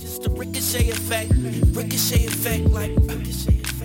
[0.00, 1.32] Just the ricochet effect,
[1.74, 3.76] ricochet effect, like ricochet effect.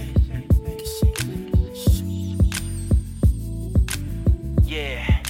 [4.66, 5.22] Yeah.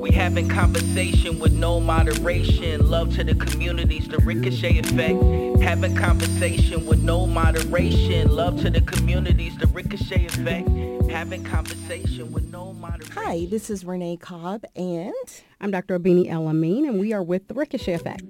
[0.00, 2.90] We having conversation with no moderation.
[2.90, 5.62] Love to the communities, the ricochet effect.
[5.62, 8.34] Having conversation with no moderation.
[8.34, 10.68] Love to the communities, the ricochet effect.
[11.10, 13.12] Having conversation with no moderation.
[13.16, 15.12] Hi, this is Renee Cobb, and
[15.60, 15.98] I'm Dr.
[15.98, 18.22] Abeni El and we are with the Ricochet Effect.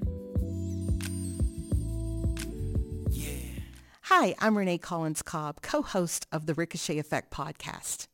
[4.11, 8.07] Hi, I'm Renee Collins Cobb, co-host of the Ricochet Effect podcast.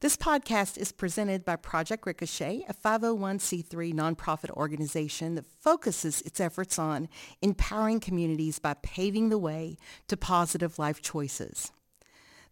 [0.00, 6.78] This podcast is presented by Project Ricochet, a 501c3 nonprofit organization that focuses its efforts
[6.78, 7.10] on
[7.42, 9.76] empowering communities by paving the way
[10.08, 11.70] to positive life choices.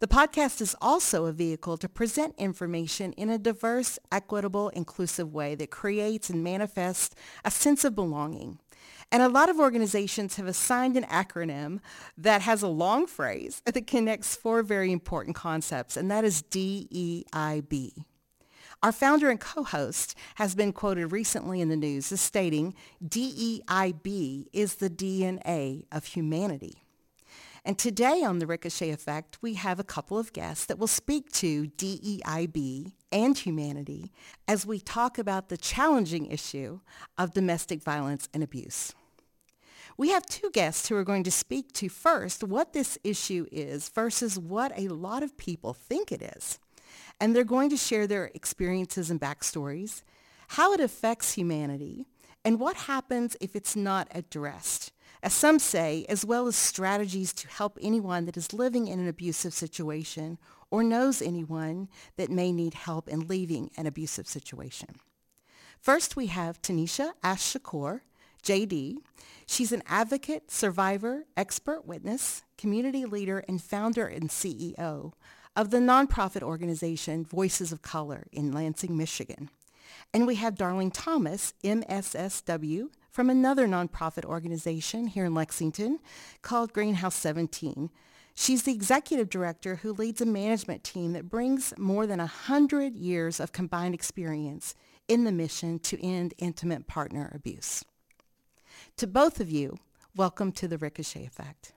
[0.00, 5.54] The podcast is also a vehicle to present information in a diverse, equitable, inclusive way
[5.54, 7.14] that creates and manifests
[7.46, 8.58] a sense of belonging.
[9.14, 11.78] And a lot of organizations have assigned an acronym
[12.18, 17.92] that has a long phrase that connects four very important concepts, and that is DEIB.
[18.82, 22.74] Our founder and co-host has been quoted recently in the news as stating,
[23.06, 26.82] DEIB is the DNA of humanity.
[27.64, 31.30] And today on The Ricochet Effect, we have a couple of guests that will speak
[31.34, 34.10] to DEIB and humanity
[34.48, 36.80] as we talk about the challenging issue
[37.16, 38.92] of domestic violence and abuse.
[39.96, 43.88] We have two guests who are going to speak to first what this issue is
[43.88, 46.58] versus what a lot of people think it is.
[47.20, 50.02] And they're going to share their experiences and backstories,
[50.48, 52.06] how it affects humanity,
[52.44, 54.92] and what happens if it's not addressed
[55.24, 59.08] as some say, as well as strategies to help anyone that is living in an
[59.08, 60.38] abusive situation
[60.70, 64.96] or knows anyone that may need help in leaving an abusive situation.
[65.80, 68.02] First, we have Tanesha Ash Shakoor,
[68.44, 68.98] JD.
[69.46, 75.12] She's an advocate, survivor, expert witness, community leader, and founder and CEO
[75.56, 79.50] of the nonprofit organization Voices of Color in Lansing, Michigan.
[80.12, 86.00] And we have Darlene Thomas, MSSW, from another nonprofit organization here in Lexington
[86.42, 87.90] called Greenhouse 17.
[88.34, 93.38] She's the executive director who leads a management team that brings more than 100 years
[93.38, 94.74] of combined experience
[95.06, 97.84] in the mission to end intimate partner abuse.
[98.98, 99.76] To both of you,
[100.14, 101.72] welcome to the Ricochet Effect.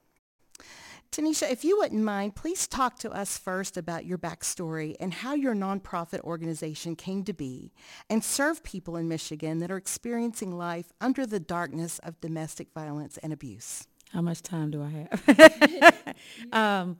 [1.12, 5.34] Tanesha, if you wouldn't mind, please talk to us first about your backstory and how
[5.34, 7.74] your nonprofit organization came to be
[8.08, 13.18] and serve people in Michigan that are experiencing life under the darkness of domestic violence
[13.18, 13.88] and abuse.
[14.14, 16.16] How much time do I have?
[16.54, 16.98] um,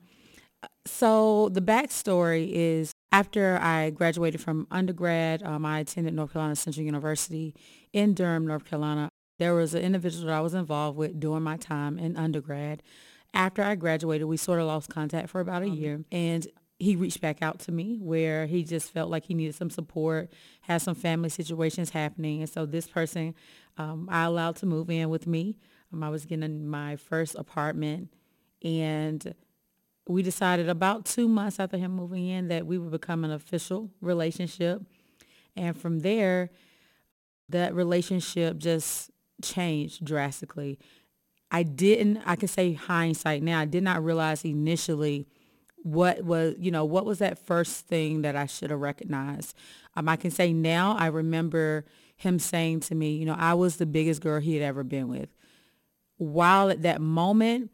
[0.84, 6.84] so the backstory is after I graduated from undergrad, um, I attended North Carolina Central
[6.84, 7.54] University
[7.92, 9.07] in Durham, North Carolina.
[9.38, 12.82] There was an individual that I was involved with during my time in undergrad
[13.34, 16.04] after I graduated, we sort of lost contact for about a year.
[16.10, 16.46] And
[16.78, 20.32] he reached back out to me where he just felt like he needed some support,
[20.62, 22.40] had some family situations happening.
[22.40, 23.34] And so this person
[23.76, 25.56] um, I allowed to move in with me.
[25.92, 28.12] Um, I was getting my first apartment
[28.62, 29.34] and
[30.06, 33.90] we decided about two months after him moving in that we would become an official
[34.00, 34.82] relationship.
[35.54, 36.50] And from there,
[37.50, 39.10] that relationship just
[39.42, 40.78] changed drastically.
[41.50, 45.26] I didn't, I can say hindsight now, I did not realize initially
[45.82, 49.54] what was, you know, what was that first thing that I should have recognized.
[49.96, 53.76] Um, I can say now I remember him saying to me, you know, I was
[53.76, 55.28] the biggest girl he had ever been with.
[56.16, 57.70] While at that moment,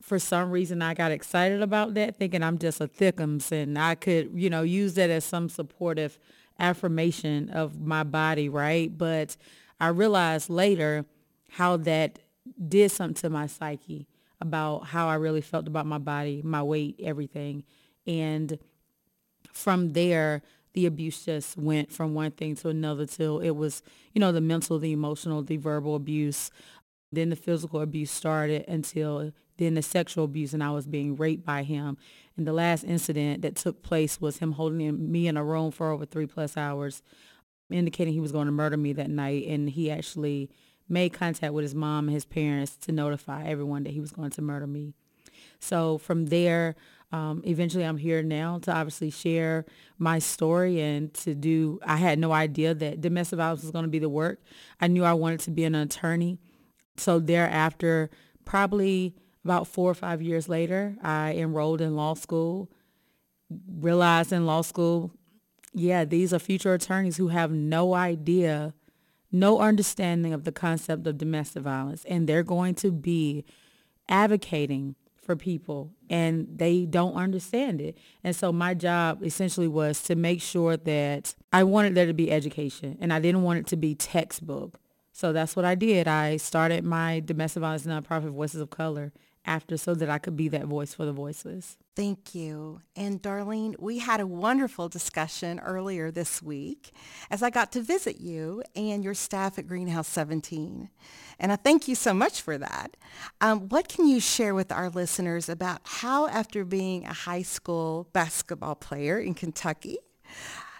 [0.00, 3.96] for some reason I got excited about that, thinking I'm just a thickums and I
[3.96, 6.18] could, you know, use that as some supportive
[6.58, 8.96] affirmation of my body, right?
[8.96, 9.36] But
[9.80, 11.06] I realized later
[11.50, 12.18] how that
[12.68, 14.06] did something to my psyche
[14.40, 17.64] about how I really felt about my body, my weight, everything.
[18.06, 18.58] And
[19.52, 20.42] from there,
[20.72, 23.82] the abuse just went from one thing to another till it was,
[24.14, 26.50] you know, the mental, the emotional, the verbal abuse.
[27.12, 31.44] Then the physical abuse started until then the sexual abuse and I was being raped
[31.44, 31.98] by him.
[32.36, 35.90] And the last incident that took place was him holding me in a room for
[35.90, 37.02] over three plus hours,
[37.70, 39.46] indicating he was going to murder me that night.
[39.46, 40.50] And he actually
[40.88, 44.30] made contact with his mom and his parents to notify everyone that he was going
[44.30, 44.94] to murder me.
[45.60, 46.74] So from there,
[47.12, 49.64] um, eventually I'm here now to obviously share
[49.98, 53.90] my story and to do, I had no idea that domestic violence was going to
[53.90, 54.40] be the work.
[54.80, 56.38] I knew I wanted to be an attorney.
[56.96, 58.10] So thereafter,
[58.44, 59.14] probably
[59.44, 62.70] about four or five years later, I enrolled in law school,
[63.68, 65.12] realized in law school,
[65.72, 68.74] yeah, these are future attorneys who have no idea
[69.32, 73.44] no understanding of the concept of domestic violence, and they're going to be
[74.08, 77.96] advocating for people and they don't understand it.
[78.24, 82.32] And so my job essentially was to make sure that I wanted there to be
[82.32, 84.80] education and I didn't want it to be textbook.
[85.12, 86.08] So that's what I did.
[86.08, 89.12] I started my domestic violence nonprofit Voices of Color
[89.44, 91.76] after so that I could be that voice for the voiceless.
[92.00, 92.80] Thank you.
[92.96, 96.92] And Darlene, we had a wonderful discussion earlier this week
[97.30, 100.88] as I got to visit you and your staff at Greenhouse 17.
[101.38, 102.96] And I thank you so much for that.
[103.42, 108.08] Um, what can you share with our listeners about how after being a high school
[108.14, 109.98] basketball player in Kentucky,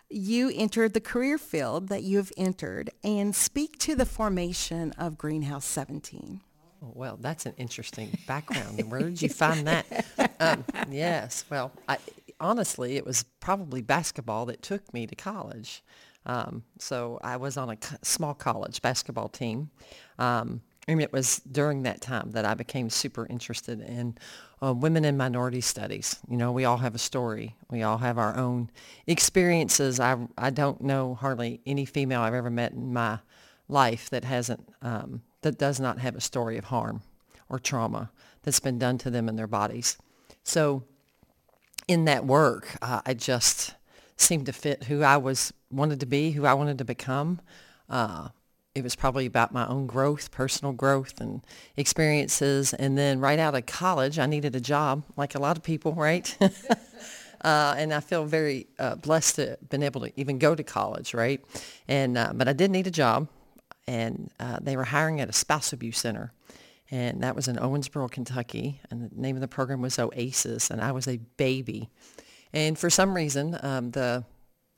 [0.09, 5.19] you entered the career field that you have entered and speak to the formation of
[5.19, 6.41] Greenhouse 17?
[6.83, 8.83] Oh, well, that's an interesting background.
[8.91, 10.07] Where did you find that?
[10.41, 11.45] Um, yes.
[11.51, 11.99] Well, I,
[12.41, 15.83] honestly, it was probably basketball that took me to college.
[16.27, 19.71] Um, so I was on a small college basketball team.
[20.19, 24.17] Um, and it was during that time that I became super interested in
[24.63, 26.19] uh, women and minority studies.
[26.29, 27.55] You know, we all have a story.
[27.71, 28.71] We all have our own
[29.07, 30.01] experiences.
[30.01, 33.21] I, I don't know hardly any female I've ever met in my
[33.69, 37.03] life that hasn't um, that does not have a story of harm
[37.49, 38.11] or trauma
[38.43, 39.99] that's been done to them in their bodies.
[40.43, 40.85] So
[41.89, 43.75] in that work, uh, I just
[44.17, 47.41] seemed to fit who I was wanted to be, who I wanted to become.
[47.89, 48.29] Uh,
[48.75, 51.43] it was probably about my own growth, personal growth and
[51.77, 52.73] experiences.
[52.73, 55.93] And then right out of college, I needed a job, like a lot of people,
[55.93, 56.37] right?
[57.41, 60.63] uh, and I feel very uh, blessed to have been able to even go to
[60.63, 61.45] college, right?
[61.89, 63.27] And uh, but I did need a job
[63.91, 66.33] and uh, they were hiring at a spouse abuse center.
[66.93, 68.81] And that was in Owensboro, Kentucky.
[68.89, 70.71] And the name of the program was OASIS.
[70.71, 71.91] And I was a baby.
[72.53, 74.25] And for some reason, um, the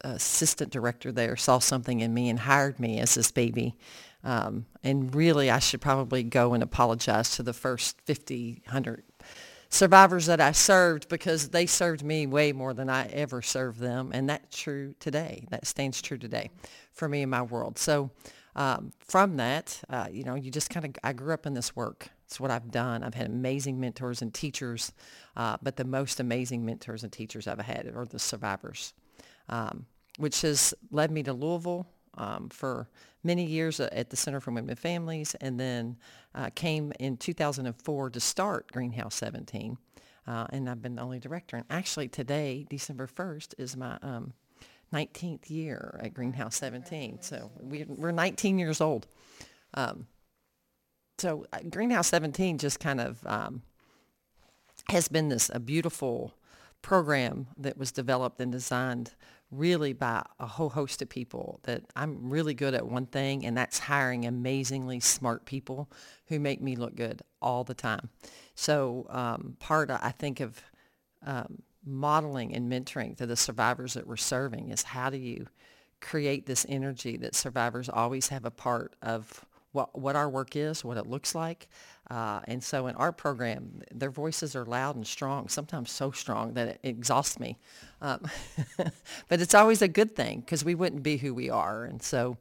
[0.01, 3.77] assistant director there saw something in me and hired me as this baby.
[4.25, 9.05] Um, and really, I should probably go and apologize to the first 50, 100
[9.69, 14.11] survivors that I served because they served me way more than I ever served them.
[14.15, 15.47] And that's true today.
[15.51, 16.51] That stands true today
[16.93, 17.79] for me in my world.
[17.79, 18.11] So
[18.55, 21.75] um, from that, uh, you know, you just kind of, I grew up in this
[21.75, 22.11] work.
[22.27, 23.03] It's what I've done.
[23.03, 24.93] I've had amazing mentors and teachers,
[25.37, 28.95] uh, but the most amazing mentors and teachers I've had are the survivors,
[29.49, 29.87] um,
[30.19, 32.89] which has led me to Louisville um, for
[33.25, 35.97] many years at the Center for Women and Families, and then
[36.35, 39.79] uh, came in 2004 to start Greenhouse 17.
[40.27, 41.57] Uh, and I've been the only director.
[41.57, 44.33] And actually today, December 1st, is my um,
[44.93, 47.23] 19th year at Greenhouse 17.
[47.23, 49.07] So we, are 19 years old.
[49.75, 50.07] Um,
[51.19, 53.63] so uh, Greenhouse 17 just kind of um,
[54.89, 56.35] has been this a beautiful
[56.83, 59.13] program that was developed and designed
[59.51, 63.57] really by a whole host of people that I'm really good at one thing and
[63.57, 65.91] that's hiring amazingly smart people
[66.27, 68.09] who make me look good all the time.
[68.55, 70.61] So um, part I think of
[71.25, 75.47] um, modeling and mentoring to the survivors that we're serving is how do you
[76.01, 80.85] create this energy that survivors always have a part of what, what our work is,
[80.85, 81.69] what it looks like.
[82.11, 86.53] Uh, and so in our program, their voices are loud and strong, sometimes so strong
[86.55, 87.59] that it exhausts me.
[88.03, 88.21] Um,
[89.29, 91.85] but it's always a good thing because we wouldn't be who we are.
[91.85, 92.37] And so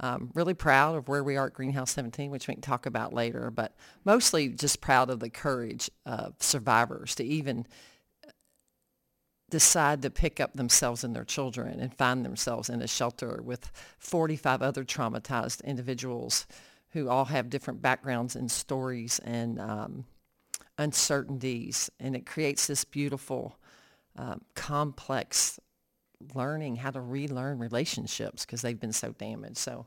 [0.00, 3.14] um, really proud of where we are at Greenhouse 17, which we can talk about
[3.14, 3.74] later, but
[4.04, 7.66] mostly just proud of the courage of survivors to even
[9.54, 13.70] decide to pick up themselves and their children and find themselves in a shelter with
[14.00, 16.44] 45 other traumatized individuals
[16.90, 20.06] who all have different backgrounds and stories and um,
[20.76, 21.88] uncertainties.
[22.00, 23.56] And it creates this beautiful,
[24.16, 25.60] um, complex
[26.34, 29.58] learning how to relearn relationships because they've been so damaged.
[29.58, 29.86] So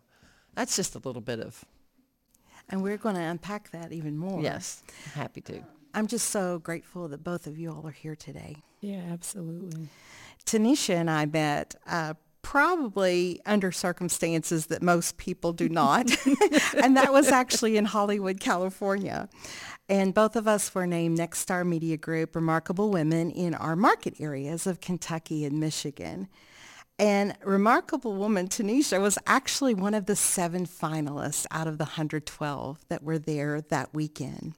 [0.55, 1.65] that's just a little bit of.
[2.69, 4.41] And we're going to unpack that even more.
[4.41, 4.81] Yes,
[5.13, 5.61] happy to.
[5.97, 8.57] I'm just so grateful that both of you all are here today.
[8.81, 9.89] Yeah, absolutely.
[10.45, 12.13] Tanesha and I met uh,
[12.43, 16.11] probably under circumstances that most people do not.
[16.83, 19.27] and that was actually in Hollywood, California.
[19.89, 24.67] And both of us were named Nexstar Media Group Remarkable Women in our market areas
[24.67, 26.27] of Kentucky and Michigan.
[26.99, 32.85] And Remarkable Woman Tanesha was actually one of the seven finalists out of the 112
[32.87, 34.53] that were there that weekend.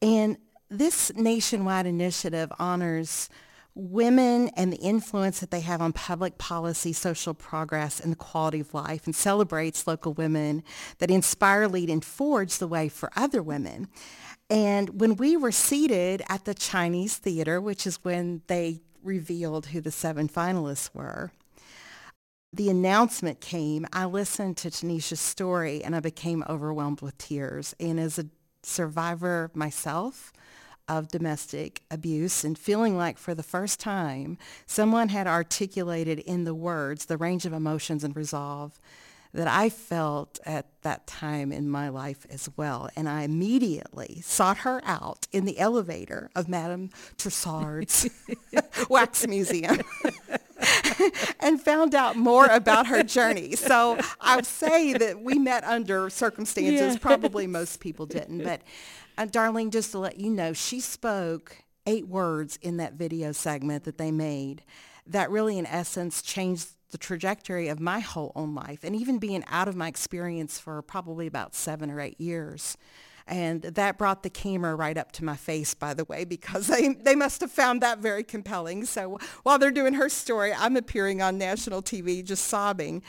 [0.00, 0.38] And
[0.70, 3.28] this nationwide initiative honors
[3.74, 8.60] women and the influence that they have on public policy, social progress, and the quality
[8.60, 10.62] of life, and celebrates local women
[10.98, 13.88] that inspire, lead, and forge the way for other women.
[14.48, 19.80] And when we were seated at the Chinese Theater, which is when they revealed who
[19.80, 21.30] the seven finalists were,
[22.52, 27.76] the announcement came, I listened to Tanesha's story and I became overwhelmed with tears.
[27.78, 28.26] And as a
[28.64, 30.32] survivor myself
[30.90, 36.54] of domestic abuse and feeling like for the first time someone had articulated in the
[36.54, 38.80] words the range of emotions and resolve
[39.32, 42.88] that I felt at that time in my life as well.
[42.96, 48.10] And I immediately sought her out in the elevator of Madame Tussauds
[48.90, 49.78] Wax Museum
[51.40, 53.54] and found out more about her journey.
[53.54, 58.42] So I would say that we met under circumstances probably most people didn't.
[58.42, 58.62] But
[59.20, 63.84] uh, Darlene, just to let you know, she spoke eight words in that video segment
[63.84, 64.62] that they made
[65.06, 69.44] that really in essence changed the trajectory of my whole own life and even being
[69.48, 72.76] out of my experience for probably about seven or eight years.
[73.26, 76.94] And that brought the camera right up to my face, by the way, because they,
[76.94, 78.86] they must have found that very compelling.
[78.86, 83.02] So while they're doing her story, I'm appearing on national TV just sobbing.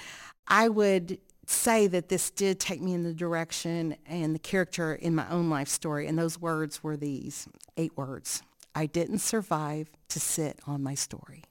[0.48, 5.15] I would say that this did take me in the direction and the character in
[5.15, 6.07] my own life story.
[6.07, 8.43] And those words were these eight words.
[8.74, 11.43] I didn't survive to sit on my story.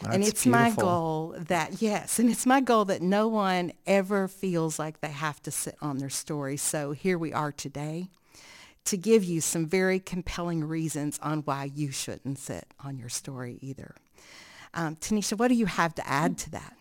[0.00, 0.50] That's and it's beautiful.
[0.50, 5.08] my goal that, yes, and it's my goal that no one ever feels like they
[5.08, 6.56] have to sit on their story.
[6.56, 8.08] So here we are today
[8.84, 13.58] to give you some very compelling reasons on why you shouldn't sit on your story
[13.60, 13.94] either.
[14.72, 16.77] Um, Tanesha, what do you have to add to that?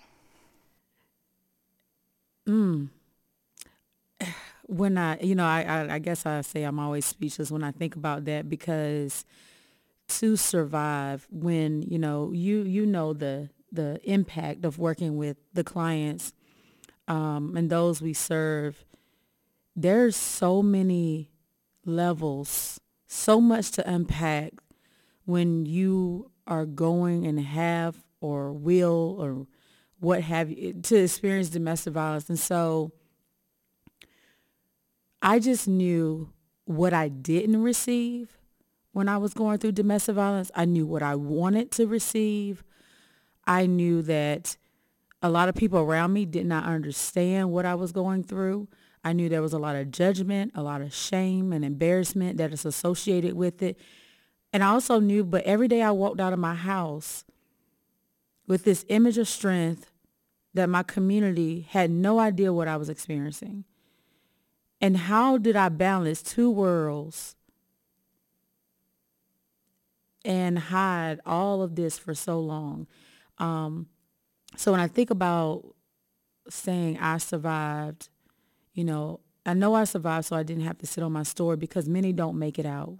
[4.67, 7.71] When I, you know, I, I, I guess I say I'm always speechless when I
[7.71, 9.25] think about that because
[10.07, 15.63] to survive when, you know, you, you know, the, the impact of working with the
[15.63, 16.33] clients
[17.07, 18.85] um, and those we serve,
[19.75, 21.29] there's so many
[21.85, 24.53] levels, so much to unpack
[25.25, 29.47] when you are going and have or will or
[29.99, 32.29] what have you to experience domestic violence.
[32.29, 32.91] And so
[35.21, 36.31] I just knew
[36.65, 38.37] what I didn't receive
[38.91, 40.51] when I was going through domestic violence.
[40.55, 42.63] I knew what I wanted to receive.
[43.45, 44.57] I knew that
[45.21, 48.67] a lot of people around me did not understand what I was going through.
[49.03, 52.51] I knew there was a lot of judgment, a lot of shame and embarrassment that
[52.51, 53.77] is associated with it.
[54.53, 57.23] And I also knew, but every day I walked out of my house
[58.47, 59.91] with this image of strength
[60.53, 63.65] that my community had no idea what I was experiencing.
[64.79, 67.35] And how did I balance two worlds
[70.23, 72.87] and hide all of this for so long?
[73.37, 73.87] Um,
[74.55, 75.75] so when I think about
[76.49, 78.09] saying I survived,
[78.73, 81.57] you know, I know I survived so I didn't have to sit on my story
[81.57, 82.97] because many don't make it out.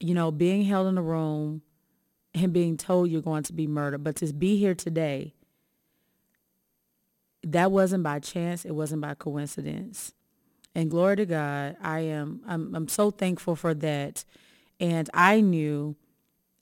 [0.00, 1.62] You know, being held in a room
[2.34, 5.34] and being told you're going to be murdered, but to be here today,
[7.42, 8.64] that wasn't by chance.
[8.64, 10.12] It wasn't by coincidence.
[10.74, 14.24] And glory to God, I am I'm I'm so thankful for that.
[14.80, 15.96] And I knew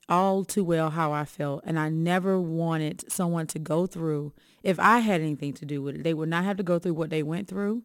[0.09, 1.65] all too well how I felt.
[1.67, 4.33] And I never wanted someone to go through,
[4.63, 6.95] if I had anything to do with it, they would not have to go through
[6.95, 7.83] what they went through.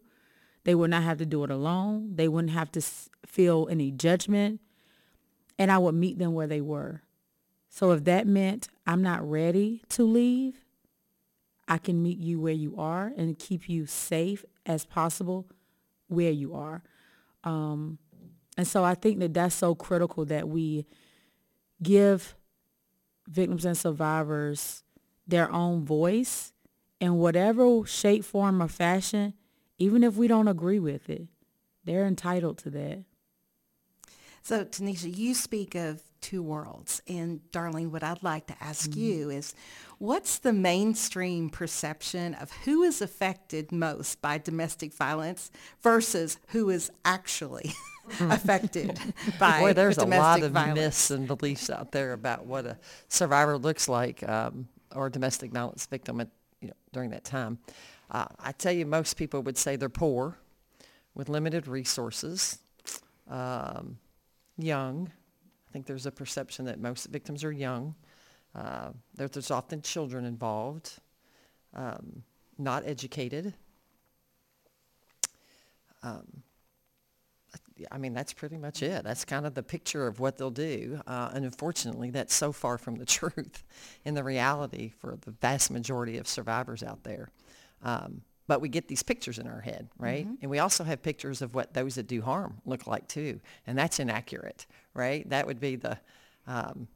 [0.64, 2.12] They would not have to do it alone.
[2.14, 2.80] They wouldn't have to
[3.26, 4.60] feel any judgment.
[5.58, 7.02] And I would meet them where they were.
[7.72, 10.66] So if that meant I'm not ready to leave,
[11.66, 15.48] I can meet you where you are and keep you safe as possible
[16.08, 16.82] where you are.
[17.44, 17.98] Um,
[18.58, 20.84] and so I think that that's so critical that we
[21.82, 22.36] give
[23.26, 24.82] victims and survivors
[25.26, 26.52] their own voice
[27.00, 29.32] in whatever shape, form, or fashion,
[29.78, 31.26] even if we don't agree with it.
[31.84, 33.04] They're entitled to that.
[34.42, 37.02] So, Tanesha, you speak of two worlds.
[37.06, 39.00] And, Darlene, what I'd like to ask Mm-hmm.
[39.00, 39.54] you is
[39.98, 45.50] what's the mainstream perception of who is affected most by domestic violence
[45.82, 47.72] versus who is actually
[48.20, 48.98] affected
[49.38, 50.78] by Boy, there's a domestic lot of violence?
[50.78, 55.50] myths and beliefs out there about what a survivor looks like um, or a domestic
[55.52, 56.28] violence victim at,
[56.60, 57.58] you know, during that time.
[58.10, 60.36] Uh, I tell you, most people would say they're poor
[61.14, 62.58] with limited resources,
[63.30, 63.98] um,
[64.58, 65.10] young.
[65.72, 67.94] I think there's a perception that most victims are young.
[68.54, 70.98] Uh, there, there's often children involved,
[71.72, 72.22] um,
[72.58, 73.54] not educated.
[77.90, 79.02] I mean, that's pretty much it.
[79.02, 81.00] That's kind of the picture of what they'll do.
[81.06, 83.64] Uh, and unfortunately, that's so far from the truth
[84.04, 87.30] in the reality for the vast majority of survivors out there.
[87.82, 90.26] Um, but we get these pictures in our head, right?
[90.42, 93.40] And we also have pictures of what those that do harm look like too.
[93.66, 95.28] And that's inaccurate, right?
[95.30, 95.98] That would be the,
[96.46, 96.88] um,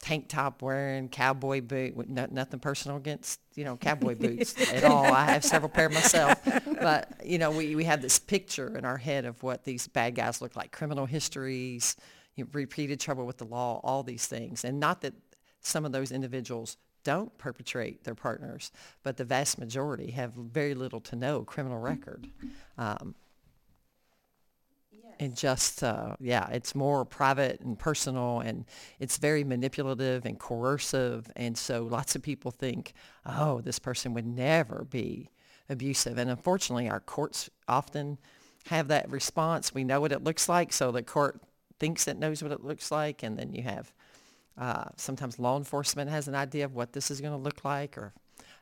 [0.00, 2.08] tank top wearing, cowboy boot.
[2.08, 5.04] No, nothing personal against you know cowboy boots at all.
[5.04, 6.40] I have several pair myself,
[6.80, 10.14] but you know we we have this picture in our head of what these bad
[10.14, 11.96] guys look like: criminal histories,
[12.34, 14.64] you know, repeated trouble with the law, all these things.
[14.64, 15.14] And not that
[15.60, 21.00] some of those individuals don't perpetrate their partners, but the vast majority have very little
[21.00, 22.26] to no criminal record.
[22.76, 23.14] Um,
[25.20, 28.64] and just uh, yeah it's more private and personal and
[28.98, 32.92] it's very manipulative and coercive and so lots of people think
[33.24, 35.30] oh this person would never be
[35.70, 36.18] abusive.
[36.18, 38.18] And unfortunately our courts often
[38.66, 39.72] have that response.
[39.72, 41.40] We know what it looks like so the court
[41.78, 43.92] thinks it knows what it looks like and then you have
[44.58, 47.96] uh, sometimes law enforcement has an idea of what this is going to look like
[47.96, 48.12] or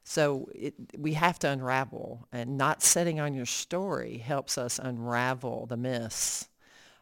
[0.04, 5.66] so it, we have to unravel, and not setting on your story helps us unravel
[5.66, 6.48] the myths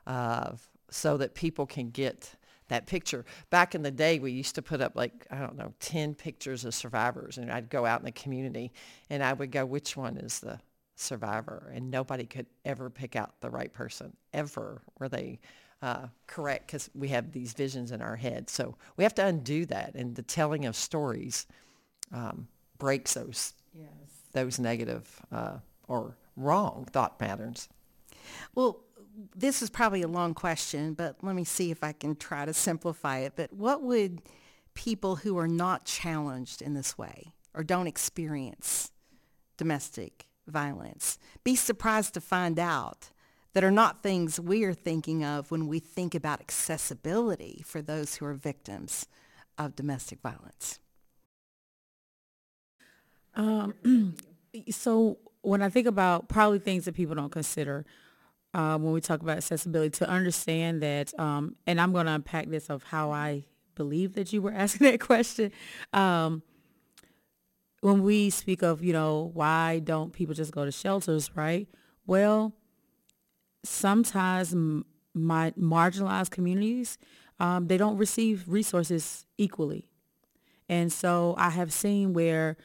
[0.07, 0.53] uh,
[0.91, 2.35] so that people can get
[2.69, 3.25] that picture.
[3.51, 6.65] Back in the day, we used to put up like, I don't know, 10 pictures
[6.65, 8.73] of survivors, and I'd go out in the community,
[9.11, 10.61] and I would go, which one is the
[10.97, 11.71] survivor?
[11.75, 15.39] And nobody could ever pick out the right person, ever, were they
[15.83, 18.51] uh, correct, because we have these visions in our head.
[18.51, 21.47] So we have to undo that, and the telling of stories
[22.13, 22.49] um,
[22.79, 23.89] breaks those yes.
[24.33, 27.69] those negative uh, or wrong thought patterns.
[28.55, 28.83] Well,
[29.35, 32.53] this is probably a long question, but let me see if I can try to
[32.53, 33.33] simplify it.
[33.37, 34.23] But what would
[34.75, 38.91] people who are not challenged in this way or don't experience
[39.57, 43.11] domestic violence be surprised to find out
[43.55, 48.17] that are not things we are thinking of when we think about accessibility for those
[48.17, 49.07] who are victims
[49.57, 50.79] of domestic violence?
[53.37, 54.15] Um,
[54.71, 57.85] so when I think about probably things that people don't consider
[58.55, 62.49] uh, when we talk about accessibility, to understand that, um, and I'm going to unpack
[62.49, 65.53] this of how I believe that you were asking that question.
[65.93, 66.43] Um,
[67.83, 71.69] when we speak of, you know, why don't people just go to shelters, right?
[72.07, 72.55] Well,
[73.63, 74.55] sometimes
[75.13, 76.99] my marginalized communities,
[77.39, 79.87] um, they don't receive resources equally.
[80.69, 82.57] And so I have seen where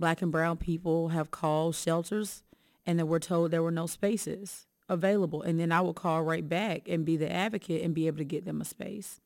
[0.00, 2.42] black and brown people have called shelters
[2.86, 5.42] and then we're told there were no spaces available.
[5.42, 8.24] And then I would call right back and be the advocate and be able to
[8.24, 9.20] get them a space.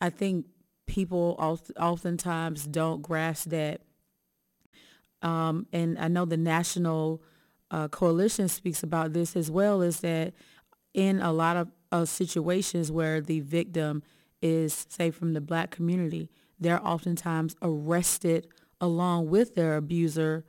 [0.00, 0.46] I think
[0.86, 1.34] people
[1.76, 3.80] oftentimes don't grasp that.
[5.22, 7.20] Um, and I know the national
[7.70, 10.32] uh, coalition speaks about this as well, is that
[10.94, 14.02] in a lot of, of situations where the victim
[14.40, 18.46] is, say, from the black community, they're oftentimes arrested
[18.80, 20.44] along with their abuser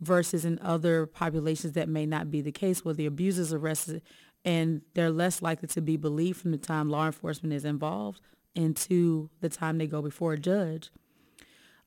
[0.00, 4.02] versus in other populations that may not be the case where the abuser is arrested
[4.44, 8.20] and they're less likely to be believed from the time law enforcement is involved
[8.54, 10.90] into the time they go before a judge.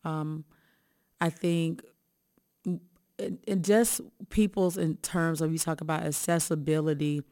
[0.04, 0.46] Um,
[1.20, 1.84] I think
[3.18, 7.24] in just people's in terms of you talk about accessibility,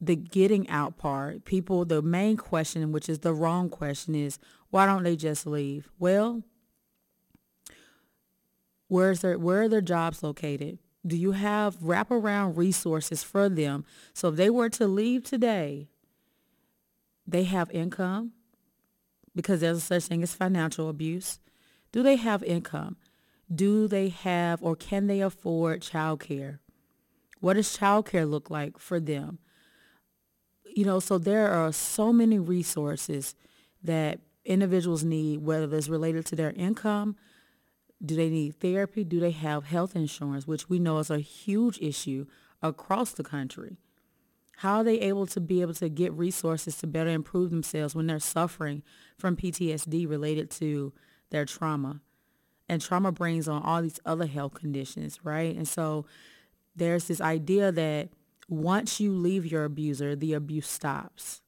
[0.00, 4.38] the getting out part, people, the main question, which is the wrong question is,
[4.70, 5.90] why don't they just leave?
[5.98, 6.42] Well,
[8.88, 10.78] Where's their, where are their jobs located?
[11.06, 13.84] Do you have wraparound resources for them?
[14.12, 15.88] So if they were to leave today,
[17.26, 18.32] they have income
[19.34, 21.38] because there's a such thing as financial abuse.
[21.92, 22.96] Do they have income?
[23.54, 26.58] Do they have or can they afford childcare?
[27.40, 29.38] What does childcare look like for them?
[30.74, 33.34] You know, so there are so many resources
[33.82, 37.16] that individuals need, whether it's related to their income,
[38.04, 39.04] do they need therapy?
[39.04, 42.26] Do they have health insurance, which we know is a huge issue
[42.62, 43.76] across the country?
[44.58, 48.06] How are they able to be able to get resources to better improve themselves when
[48.06, 48.82] they're suffering
[49.16, 50.92] from PTSD related to
[51.30, 52.00] their trauma?
[52.68, 55.54] And trauma brings on all these other health conditions, right?
[55.56, 56.06] And so
[56.74, 58.10] there's this idea that
[58.48, 61.42] once you leave your abuser, the abuse stops.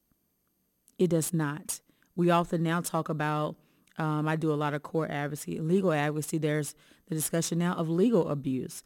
[0.98, 1.80] It does not.
[2.14, 3.56] We often now talk about
[4.00, 6.38] um, I do a lot of court advocacy, legal advocacy.
[6.38, 6.74] There's
[7.08, 8.82] the discussion now of legal abuse.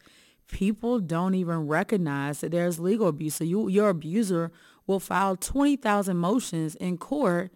[0.51, 3.35] People don't even recognize that there's legal abuse.
[3.35, 4.51] So you, your abuser
[4.85, 7.51] will file 20,000 motions in court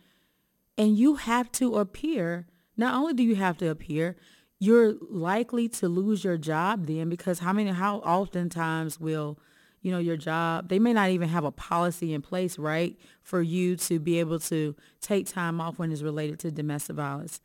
[0.77, 2.47] and you have to appear.
[2.77, 4.15] Not only do you have to appear,
[4.57, 9.37] you're likely to lose your job then because how many, how oftentimes will
[9.81, 10.67] you know, your job.
[10.67, 14.39] They may not even have a policy in place, right, for you to be able
[14.39, 17.39] to take time off when it's related to domestic violence.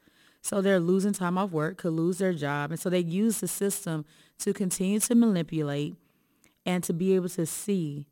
[0.45, 2.71] So they're losing time off work, could lose their job.
[2.71, 4.05] And so they use the system
[4.41, 5.95] to continue to manipulate
[6.67, 8.09] and to be able to see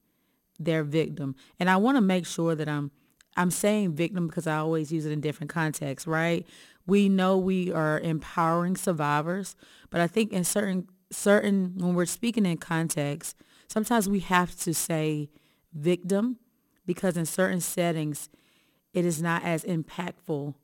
[0.59, 1.37] their victim.
[1.61, 2.91] And I want to make sure that I'm
[3.37, 6.47] I'm saying victim because I always use it in different contexts, right?
[6.87, 9.55] We know we are empowering survivors,
[9.91, 13.37] but I think in certain certain when we're speaking in context,
[13.69, 15.29] sometimes we have to say
[15.75, 16.39] victim
[16.87, 18.31] because in certain settings
[18.95, 20.55] it is not as impactful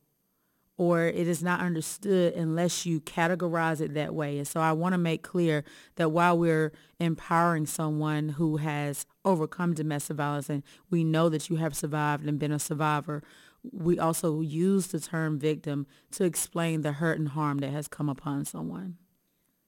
[0.79, 4.39] or it is not understood unless you categorize it that way.
[4.39, 5.65] And so I want to make clear
[5.97, 11.57] that while we're empowering someone who has overcome domestic violence and we know that you
[11.57, 13.25] have survived and been a survivor,
[13.73, 18.09] we also use the term victim to explain the hurt and harm that has come
[18.09, 18.97] upon someone.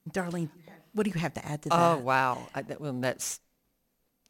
[0.09, 0.49] Darlene,
[0.93, 1.99] what do you have to add to oh, that?
[1.99, 3.41] Oh wow, I, that, well, that's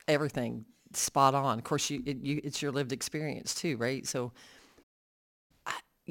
[0.08, 0.64] everything
[0.94, 1.58] spot on.
[1.58, 4.06] Of course, you, it, you it's your lived experience too, right?
[4.06, 4.32] So I, you,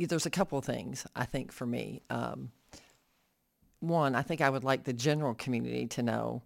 [0.08, 2.02] there's a couple of things I think for me.
[2.10, 2.52] Um,
[3.80, 6.44] one, I think I would like the general community to know.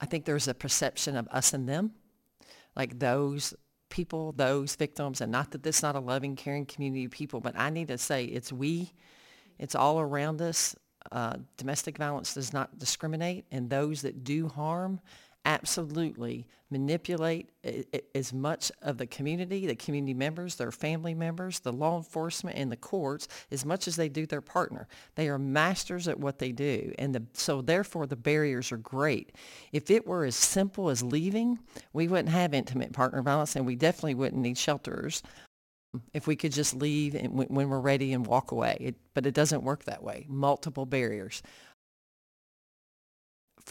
[0.00, 1.92] I think there's a perception of us and them,
[2.74, 3.54] like those
[3.88, 7.40] people, those victims, and not that this is not a loving, caring community of people,
[7.40, 8.92] but I need to say it's we,
[9.58, 10.74] it's all around us.
[11.10, 15.00] Uh, domestic violence does not discriminate, and those that do harm
[15.44, 17.50] absolutely manipulate
[18.14, 22.72] as much of the community, the community members, their family members, the law enforcement, and
[22.72, 24.88] the courts as much as they do their partner.
[25.14, 29.32] They are masters at what they do, and the, so therefore the barriers are great.
[29.72, 31.58] If it were as simple as leaving,
[31.92, 35.22] we wouldn't have intimate partner violence, and we definitely wouldn't need shelters
[36.14, 38.78] if we could just leave and when, when we're ready and walk away.
[38.80, 40.24] It, but it doesn't work that way.
[40.28, 41.42] Multiple barriers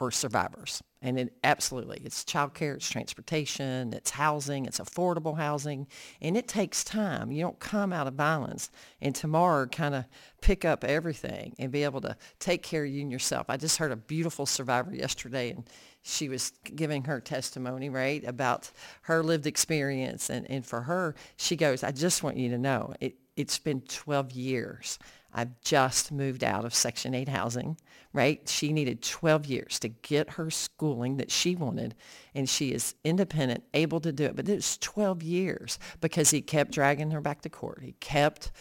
[0.01, 0.81] for survivors.
[1.03, 5.85] And it absolutely, it's childcare, it's transportation, it's housing, it's affordable housing,
[6.23, 7.31] and it takes time.
[7.31, 10.05] You don't come out of violence and tomorrow kind of
[10.41, 13.45] pick up everything and be able to take care of you and yourself.
[13.47, 15.69] I just heard a beautiful survivor yesterday and
[16.01, 18.71] she was giving her testimony, right, about
[19.03, 20.31] her lived experience.
[20.31, 23.81] And, and for her, she goes, I just want you to know, it, it's been
[23.81, 24.97] 12 years.
[25.33, 27.77] I've just moved out of Section 8 housing,
[28.13, 28.47] right?
[28.47, 31.95] She needed 12 years to get her schooling that she wanted,
[32.35, 34.35] and she is independent, able to do it.
[34.35, 37.81] But it was 12 years because he kept dragging her back to court.
[37.81, 38.51] He kept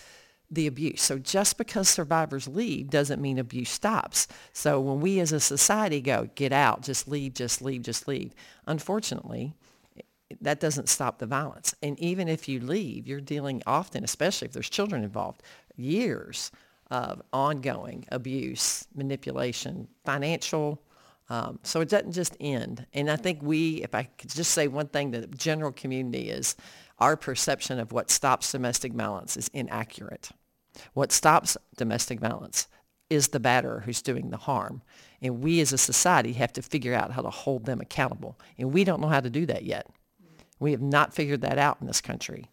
[0.51, 1.01] the abuse.
[1.03, 4.27] So just because survivors leave doesn't mean abuse stops.
[4.53, 8.35] So when we as a society go, get out, just leave, just leave, just leave,
[8.67, 9.55] unfortunately,
[10.41, 11.75] that doesn't stop the violence.
[11.83, 15.43] And even if you leave, you're dealing often, especially if there's children involved,
[15.77, 16.51] years
[16.91, 20.83] of ongoing abuse, manipulation, financial.
[21.29, 22.87] Um, so it doesn't just end.
[22.93, 26.31] And I think we, if I could just say one thing, to the general community
[26.31, 26.57] is
[26.99, 30.31] our perception of what stops domestic violence is inaccurate.
[30.95, 32.67] What stops domestic violence
[33.09, 34.83] is the batterer who's doing the harm.
[35.23, 38.39] And we as a society have to figure out how to hold them accountable.
[38.59, 39.87] And we don't know how to do that yet.
[40.61, 42.47] We have not figured that out in this country.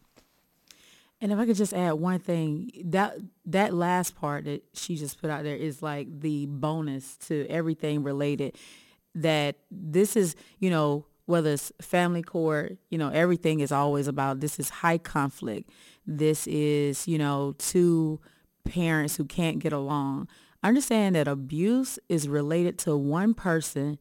[1.19, 5.19] And if I could just add one thing, that that last part that she just
[5.19, 8.55] put out there is like the bonus to everything related.
[9.15, 14.39] That this is, you know, whether it's family court, you know, everything is always about
[14.39, 15.69] this is high conflict.
[16.05, 18.19] This is, you know, two
[18.63, 20.27] parents who can't get along.
[20.63, 23.97] Understand that abuse is related to one person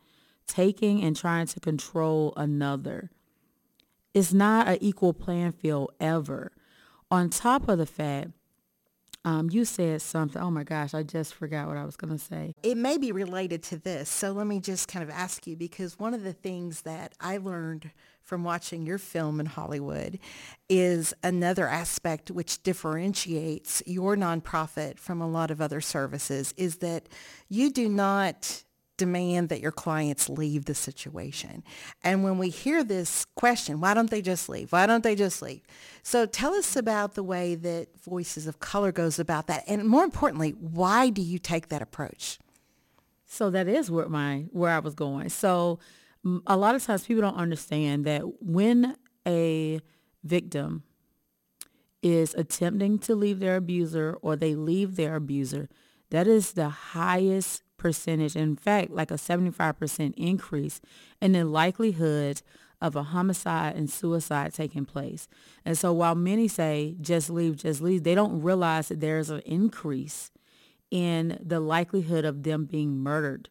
[0.46, 3.10] taking and trying to control another.
[4.16, 6.50] It's not an equal playing field ever.
[7.10, 8.30] On top of the fact,
[9.26, 10.40] um, you said something.
[10.40, 12.54] Oh my gosh, I just forgot what I was going to say.
[12.62, 14.08] It may be related to this.
[14.08, 17.36] So let me just kind of ask you because one of the things that I
[17.36, 17.90] learned
[18.22, 20.18] from watching your film in Hollywood
[20.70, 27.06] is another aspect which differentiates your nonprofit from a lot of other services is that
[27.50, 28.64] you do not
[28.96, 31.62] demand that your clients leave the situation.
[32.02, 34.72] And when we hear this question, why don't they just leave?
[34.72, 35.62] Why don't they just leave?
[36.02, 39.64] So tell us about the way that Voices of Color goes about that.
[39.66, 42.38] And more importantly, why do you take that approach?
[43.26, 45.28] So that is where my where I was going.
[45.28, 45.78] So
[46.24, 49.80] mm, a lot of times people don't understand that when a
[50.22, 50.84] victim
[52.02, 55.68] is attempting to leave their abuser or they leave their abuser,
[56.10, 60.80] that is the highest percentage, in fact, like a 75% increase
[61.20, 62.42] in the likelihood
[62.80, 65.28] of a homicide and suicide taking place.
[65.64, 69.40] And so while many say just leave, just leave, they don't realize that there's an
[69.46, 70.30] increase
[70.90, 73.48] in the likelihood of them being murdered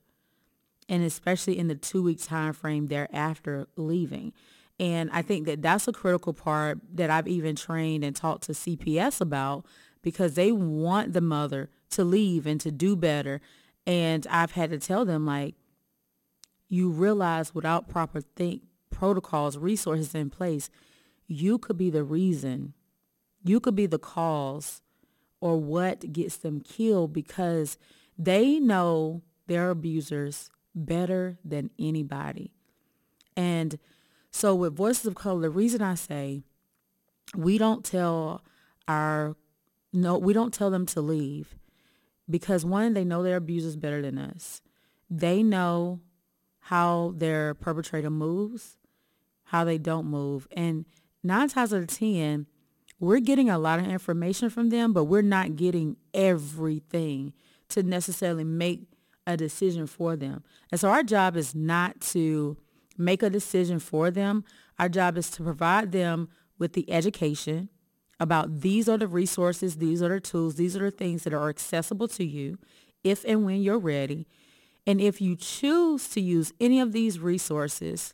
[0.88, 4.34] and especially in the two week time frame thereafter leaving.
[4.80, 8.52] And I think that that's a critical part that I've even trained and taught to
[8.52, 9.66] CPS about
[10.02, 13.42] because they want the mother to leave and to do better.
[13.88, 15.56] And I've had to tell them like,
[16.68, 20.70] you realize without proper think protocols, resources in place,
[21.28, 22.74] you could be the reason,
[23.44, 24.82] you could be the cause
[25.40, 27.78] or what gets them killed because
[28.18, 32.52] they know their abusers better than anybody.
[33.38, 33.78] And
[34.32, 36.42] so with Voices of Color, the reason I say
[37.36, 38.42] we don't tell
[38.88, 39.36] our
[39.94, 41.56] no, we don't tell them to leave
[42.30, 44.62] because one, they know their abusers better than us.
[45.10, 46.02] They know
[46.60, 48.78] how their perpetrator moves,
[49.44, 50.48] how they don't move.
[50.52, 50.86] And
[51.24, 52.48] nine times out of 10,
[53.00, 57.34] we're getting a lot of information from them, but we're not getting everything
[57.70, 58.88] to necessarily make
[59.28, 60.44] a decision for them.
[60.72, 62.58] And so our job is not to
[62.98, 64.44] make a decision for them.
[64.80, 67.70] Our job is to provide them with the education
[68.20, 71.50] about these are the resources, these are the tools, these are the things that are
[71.50, 72.58] accessible to you
[73.04, 74.28] if and when you're ready.
[74.88, 78.14] And if you choose to use any of these resources,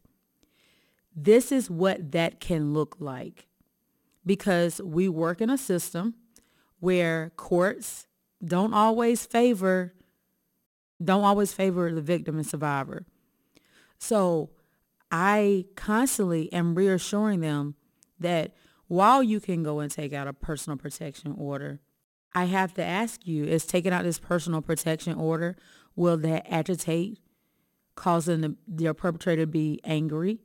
[1.15, 3.47] this is what that can look like.
[4.25, 6.15] Because we work in a system
[6.79, 8.07] where courts
[8.43, 9.93] don't always favor
[11.03, 13.05] don't always favor the victim and survivor.
[13.97, 14.51] So
[15.11, 17.75] I constantly am reassuring them
[18.19, 18.53] that
[18.91, 21.79] while you can go and take out a personal protection order,
[22.35, 25.55] I have to ask you, is taking out this personal protection order,
[25.95, 27.21] will that agitate,
[27.95, 30.41] causing the, your perpetrator to be angry?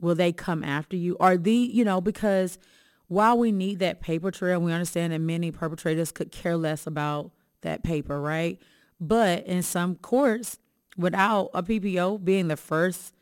[0.00, 1.16] Will they come after you?
[1.18, 2.60] Are the, you know, because
[3.08, 7.32] while we need that paper trail, we understand that many perpetrators could care less about
[7.62, 8.60] that paper, right?
[9.00, 10.60] But in some courts,
[10.96, 13.14] without a PPO being the first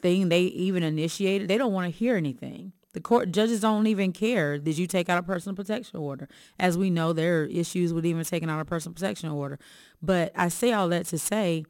[0.00, 2.72] thing they even initiated, they don't want to hear anything.
[2.92, 4.58] The court judges don't even care.
[4.58, 6.28] Did you take out a personal protection order?
[6.58, 9.58] As we know, there are issues with even taking out a personal protection order.
[10.02, 11.64] But I say all that to say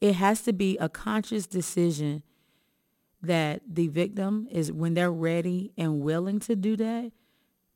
[0.00, 2.22] it has to be a conscious decision
[3.22, 7.12] that the victim is when they're ready and willing to do that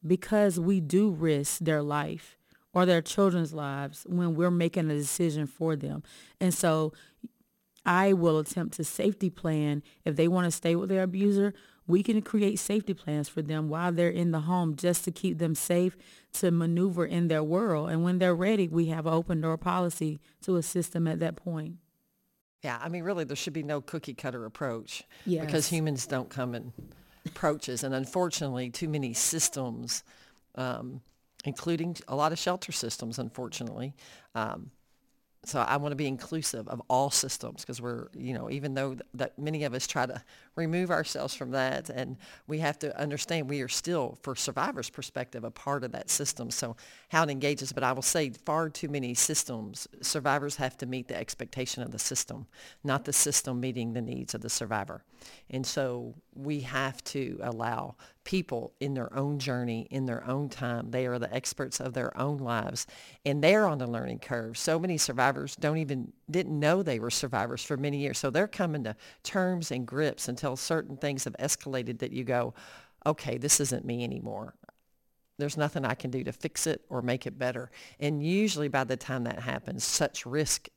[0.05, 2.37] because we do risk their life
[2.73, 6.03] or their children's lives when we're making a decision for them.
[6.41, 6.93] And so
[7.85, 11.55] I will attempt to safety plan if they want to stay with their abuser
[11.93, 15.37] we can create safety plans for them while they're in the home just to keep
[15.37, 15.95] them safe
[16.33, 17.91] to maneuver in their world.
[17.91, 21.37] And when they're ready, we have an open door policy to assist them at that
[21.37, 21.77] point.
[22.63, 25.45] Yeah, I mean, really, there should be no cookie cutter approach yes.
[25.45, 26.73] because humans don't come in
[27.27, 27.85] approaches.
[27.85, 30.03] And unfortunately, too many systems,
[30.55, 31.03] um,
[31.45, 33.95] including a lot of shelter systems, unfortunately,
[34.35, 34.71] um,
[35.45, 38.91] so I want to be inclusive of all systems because we're, you know, even though
[38.95, 40.23] th- that many of us try to
[40.55, 45.45] remove ourselves from that, and we have to understand we are still, for survivors' perspective,
[45.45, 46.51] a part of that system.
[46.51, 46.77] So
[47.09, 51.09] how it engages, but I will say far too many systems, survivors have to meet
[51.09, 52.47] the expectation of the system,
[52.85, 55.05] not the system meeting the needs of the survivor.
[55.51, 60.91] And so we have to allow people in their own journey, in their own time.
[60.91, 62.87] They are the experts of their own lives,
[63.25, 64.59] and they're on the learning curve.
[64.59, 68.19] So many survivors don't even didn't know they were survivors for many years.
[68.19, 72.55] So they're coming to terms and grips until certain things have escalated that you go,
[73.07, 74.55] okay, this isn't me anymore.
[75.39, 77.71] There's nothing I can do to fix it or make it better.
[77.99, 80.69] And usually by the time that happens, such risk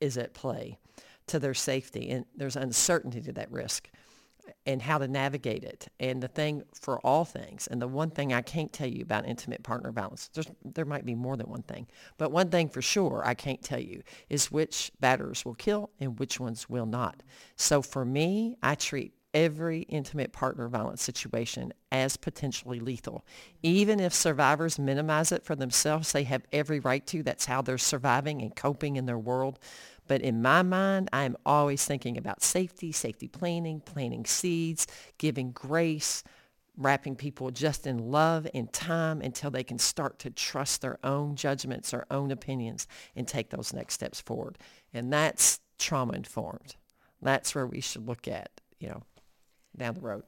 [0.00, 0.78] is at play
[1.26, 3.88] to their safety and there's uncertainty to that risk
[4.66, 5.88] and how to navigate it.
[5.98, 9.26] And the thing for all things, and the one thing I can't tell you about
[9.26, 10.30] intimate partner violence,
[10.64, 11.86] there might be more than one thing,
[12.18, 16.18] but one thing for sure I can't tell you is which batters will kill and
[16.18, 17.22] which ones will not.
[17.56, 23.24] So for me, I treat every intimate partner violence situation as potentially lethal.
[23.62, 27.22] Even if survivors minimize it for themselves, they have every right to.
[27.22, 29.58] That's how they're surviving and coping in their world.
[30.10, 36.24] But in my mind, I'm always thinking about safety, safety planning, planting seeds, giving grace,
[36.76, 41.36] wrapping people just in love and time until they can start to trust their own
[41.36, 44.58] judgments, their own opinions, and take those next steps forward.
[44.92, 46.74] And that's trauma informed.
[47.22, 49.04] That's where we should look at, you know,
[49.76, 50.24] down the road.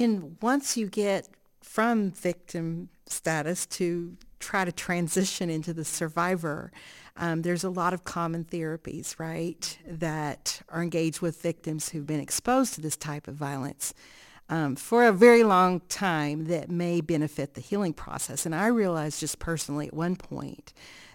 [0.00, 1.28] And once you get
[1.62, 6.72] from victim status to try to transition into the survivor,
[7.16, 12.20] um, there's a lot of common therapies, right, that are engaged with victims who've been
[12.20, 13.94] exposed to this type of violence
[14.48, 18.44] um, for a very long time that may benefit the healing process.
[18.44, 20.72] And I realized just personally at one point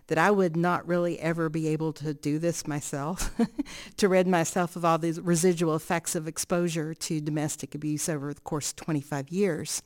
[0.07, 3.31] that I would not really ever be able to do this myself,
[3.97, 8.41] to rid myself of all these residual effects of exposure to domestic abuse over the
[8.41, 9.83] course of 25 years.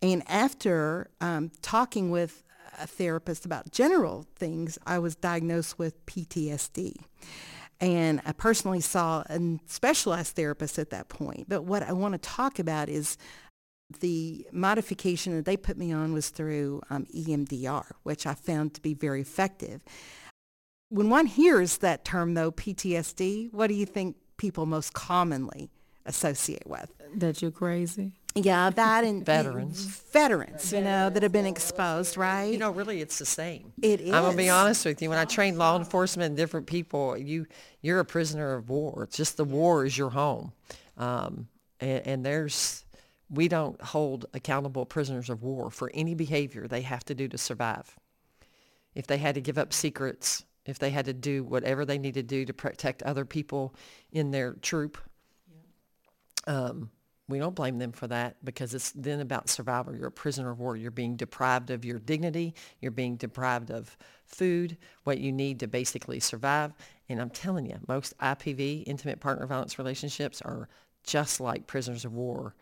[0.00, 2.44] And after um, talking with
[2.80, 6.94] a therapist about general things, I was diagnosed with PTSD.
[7.80, 11.48] And I personally saw a specialized therapist at that point.
[11.48, 13.16] But what I want to talk about is
[14.00, 18.82] The modification that they put me on was through um, EMDR, which I found to
[18.82, 19.82] be very effective.
[20.90, 25.70] When one hears that term, though, PTSD, what do you think people most commonly
[26.04, 26.92] associate with?
[27.14, 28.17] That you're crazy.
[28.34, 29.84] Yeah, that and Veterans.
[30.12, 32.52] veterans, you know, that have been exposed, right?
[32.52, 33.72] You know, really, it's the same.
[33.82, 34.12] It is.
[34.12, 35.08] I'm gonna be honest with you.
[35.08, 37.46] When I train law enforcement and different people, you
[37.80, 39.04] you're a prisoner of war.
[39.04, 40.52] It's just the war is your home,
[40.96, 41.48] um,
[41.80, 42.84] and, and there's
[43.30, 47.38] we don't hold accountable prisoners of war for any behavior they have to do to
[47.38, 47.96] survive.
[48.94, 52.14] If they had to give up secrets, if they had to do whatever they need
[52.14, 53.74] to do to protect other people
[54.12, 54.98] in their troop,
[56.46, 56.90] um,
[57.28, 59.94] we don't blame them for that because it's then about survival.
[59.94, 60.76] You're a prisoner of war.
[60.76, 62.54] You're being deprived of your dignity.
[62.80, 66.72] You're being deprived of food, what you need to basically survive.
[67.08, 70.68] And I'm telling you, most IPV, intimate partner violence relationships, are
[71.04, 72.54] just like prisoners of war.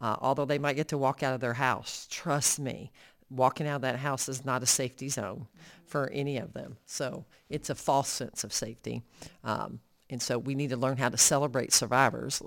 [0.00, 2.92] Uh, although they might get to walk out of their house, trust me,
[3.30, 5.46] walking out of that house is not a safety zone
[5.86, 6.76] for any of them.
[6.86, 9.02] So it's a false sense of safety.
[9.42, 12.42] Um, and so we need to learn how to celebrate survivors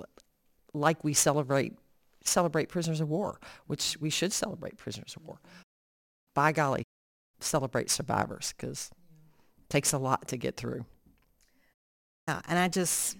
[0.78, 1.74] like we celebrate
[2.24, 5.40] celebrate prisoners of war, which we should celebrate prisoners of war.
[6.36, 6.84] By golly,
[7.40, 8.92] celebrate survivors because
[9.58, 10.86] it takes a lot to get through.
[12.28, 13.18] Yeah, and I just,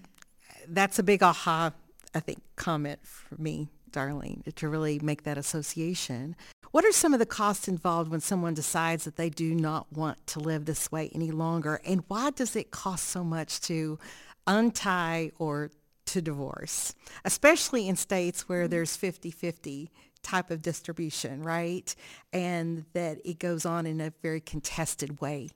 [0.68, 1.72] that's a big aha,
[2.14, 6.36] I think, comment for me, Darlene, to really make that association.
[6.70, 10.26] What are some of the costs involved when someone decides that they do not want
[10.28, 11.80] to live this way any longer?
[11.86, 13.98] And why does it cost so much to
[14.46, 15.70] untie or
[16.12, 16.94] to divorce,
[17.24, 19.88] especially in states where there's 50-50
[20.22, 21.94] type of distribution, right?
[22.32, 25.50] And that it goes on in a very contested way.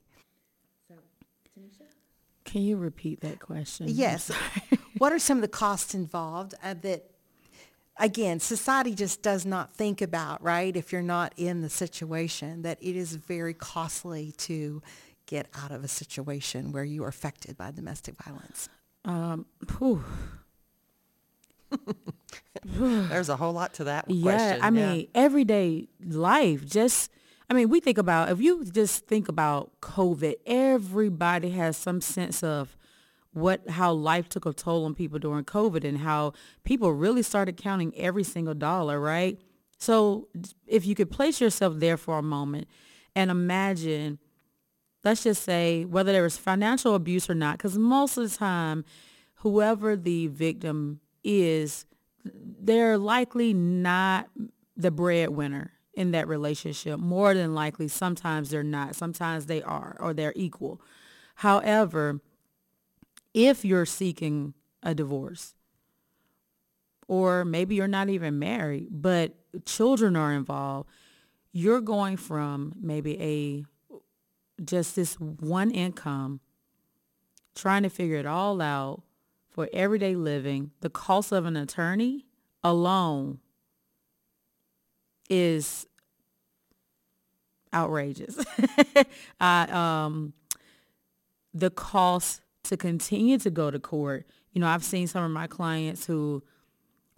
[2.45, 3.87] Can you repeat that question?
[3.89, 4.29] Yes.
[4.97, 7.09] what are some of the costs involved uh, that,
[7.97, 10.75] again, society just does not think about, right?
[10.75, 14.81] If you're not in the situation, that it is very costly to
[15.25, 18.69] get out of a situation where you are affected by domestic violence.
[19.05, 19.45] Um,
[19.77, 20.03] whew.
[22.65, 24.63] There's a whole lot to that Yeah, question.
[24.63, 27.11] I mean, everyday life, just,
[27.49, 32.43] I mean, we think about, if you just think about COVID, everybody has some sense
[32.43, 32.77] of
[33.33, 36.33] what, how life took a toll on people during COVID and how
[36.63, 39.39] people really started counting every single dollar, right?
[39.79, 40.29] So
[40.67, 42.67] if you could place yourself there for a moment
[43.15, 44.19] and imagine,
[45.03, 48.85] let's just say, whether there was financial abuse or not, because most of the time,
[49.37, 51.85] whoever the victim is,
[52.25, 54.29] they're likely not
[54.75, 56.99] the breadwinner in that relationship.
[56.99, 58.95] More than likely, sometimes they're not.
[58.95, 60.81] Sometimes they are, or they're equal.
[61.35, 62.21] However,
[63.33, 65.55] if you're seeking a divorce,
[67.07, 69.33] or maybe you're not even married, but
[69.65, 70.89] children are involved,
[71.51, 73.65] you're going from maybe a
[74.63, 76.39] just this one income,
[77.55, 79.03] trying to figure it all out
[79.53, 82.25] for everyday living, the cost of an attorney
[82.63, 83.39] alone
[85.29, 85.87] is
[87.73, 88.43] outrageous.
[89.39, 89.63] I,
[90.05, 90.33] um,
[91.53, 95.47] the cost to continue to go to court, you know, I've seen some of my
[95.47, 96.43] clients who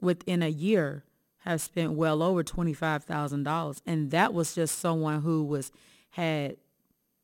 [0.02, 1.06] within a year
[1.40, 5.72] have spent well over $25,000 and that was just someone who was
[6.12, 6.58] had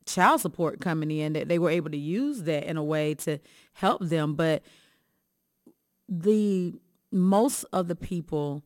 [0.06, 3.40] child support coming in that they were able to use that in a way to
[3.74, 4.64] help them but
[6.12, 6.76] the
[7.10, 8.64] most of the people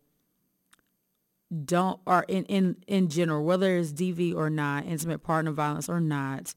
[1.64, 6.00] don't are in in in general whether it's DV or not intimate partner violence or
[6.02, 6.56] not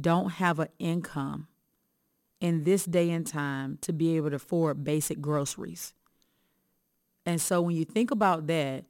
[0.00, 1.48] don't have an income
[2.40, 5.92] in this day and time to be able to afford basic groceries.
[7.26, 8.86] And so when you think about that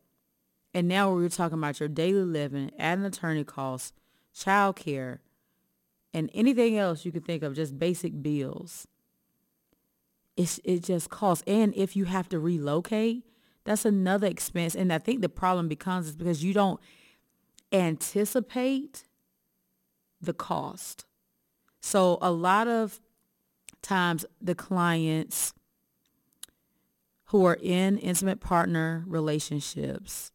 [0.73, 3.93] and now we're talking about your daily living add an attorney costs
[4.33, 5.21] child care
[6.15, 8.87] and anything else you can think of just basic bills
[10.41, 11.45] it's, it just costs.
[11.47, 13.25] And if you have to relocate,
[13.65, 14.75] that's another expense.
[14.75, 16.81] And I think the problem becomes is because you don't
[17.73, 19.05] anticipate
[20.21, 21.05] the cost.
[21.81, 23.01] So a lot of
[23.83, 25.53] times the clients
[27.27, 30.33] who are in intimate partner relationships,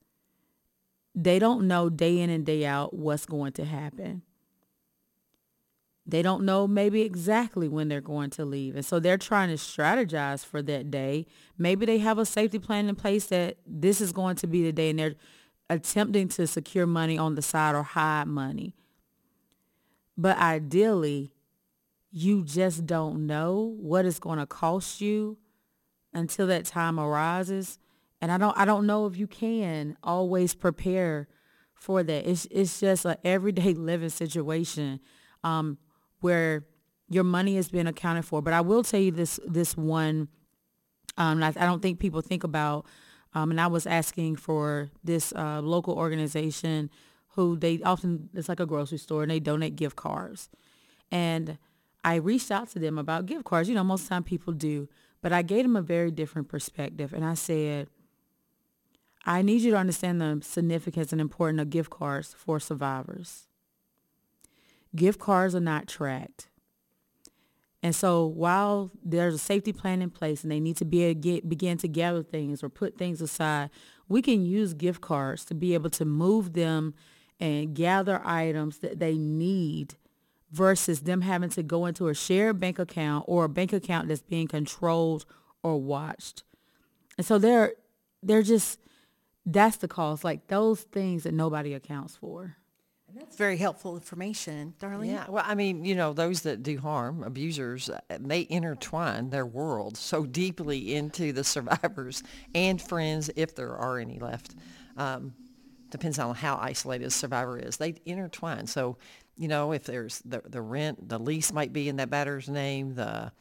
[1.16, 4.22] they don't know day in and day out what's going to happen
[6.08, 8.76] they don't know maybe exactly when they're going to leave.
[8.76, 11.26] And so they're trying to strategize for that day.
[11.58, 14.72] Maybe they have a safety plan in place that this is going to be the
[14.72, 15.16] day and they're
[15.70, 18.76] attempting to secure money on the side or hide money.
[20.16, 21.34] But ideally,
[22.12, 25.38] you just don't know what it's going to cost you
[26.14, 27.80] until that time arises.
[28.22, 31.28] And I don't I don't know if you can always prepare
[31.74, 32.30] for that.
[32.30, 35.00] It's it's just an everyday living situation
[35.44, 35.78] um,
[36.22, 36.66] where
[37.10, 38.42] your money is being accounted for.
[38.42, 40.28] But I will tell you this this one.
[41.18, 42.86] Um, I, I don't think people think about.
[43.34, 46.90] Um, and I was asking for this uh, local organization
[47.36, 50.50] who they often it's like a grocery store and they donate gift cards.
[51.12, 51.58] And
[52.04, 53.68] I reached out to them about gift cards.
[53.68, 54.88] You know, most of the time people do,
[55.22, 57.14] but I gave them a very different perspective.
[57.14, 57.88] And I said,
[59.26, 63.48] I need you to understand the significance and importance of gift cards for survivors.
[64.96, 66.50] Gift cards are not tracked.
[67.84, 71.48] And so while there's a safety plan in place and they need to be get,
[71.48, 73.70] begin to gather things or put things aside,
[74.08, 76.96] we can use gift cards to be able to move them
[77.40, 79.96] and gather items that they need
[80.52, 84.22] versus them having to go into a shared bank account or a bank account that's
[84.22, 85.26] being controlled
[85.62, 86.44] or watched.
[87.18, 87.74] And so they're
[88.24, 88.80] they're just
[89.46, 92.58] that's the cost, like those things that nobody accounts for.
[93.16, 95.08] That's very helpful information, Darlene.
[95.08, 99.46] Yeah, well, I mean, you know, those that do harm, abusers, uh, they intertwine their
[99.46, 104.56] world so deeply into the survivors and friends, if there are any left.
[104.98, 105.34] Um,
[105.92, 107.78] depends on how isolated a survivor is.
[107.78, 108.68] They intertwine.
[108.68, 108.98] So,
[109.38, 112.96] you know, if there's the, the rent, the lease might be in that batter's name,
[112.96, 113.32] the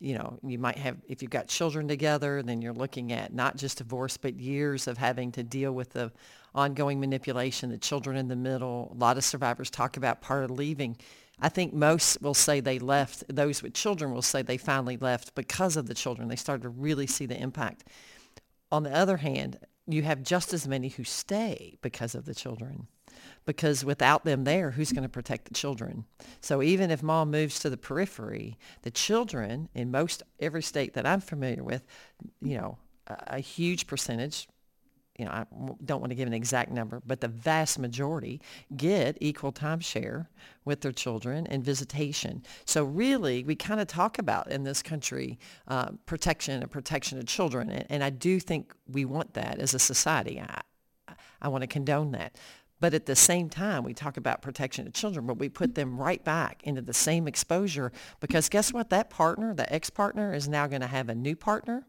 [0.00, 3.56] you know, you might have, if you've got children together, then you're looking at not
[3.56, 6.12] just divorce, but years of having to deal with the
[6.54, 8.90] ongoing manipulation, the children in the middle.
[8.92, 10.96] A lot of survivors talk about part of leaving.
[11.40, 15.34] I think most will say they left, those with children will say they finally left
[15.34, 16.28] because of the children.
[16.28, 17.84] They started to really see the impact.
[18.72, 22.88] On the other hand, you have just as many who stay because of the children
[23.48, 26.04] because without them there, who's going to protect the children?
[26.40, 31.06] So even if mom moves to the periphery, the children in most every state that
[31.06, 31.84] I'm familiar with,
[32.42, 34.48] you know, a, a huge percentage,
[35.18, 35.44] you know, I
[35.84, 38.40] don't want to give an exact number, but the vast majority
[38.76, 40.30] get equal time share
[40.64, 42.44] with their children and visitation.
[42.64, 47.26] So really, we kind of talk about in this country uh, protection and protection of
[47.26, 50.40] children, and, and I do think we want that as a society.
[50.40, 50.62] I,
[51.42, 52.38] I want to condone that.
[52.80, 55.98] But at the same time, we talk about protection of children, but we put them
[55.98, 57.90] right back into the same exposure
[58.20, 58.90] because guess what?
[58.90, 61.86] That partner, the ex-partner, is now going to have a new partner.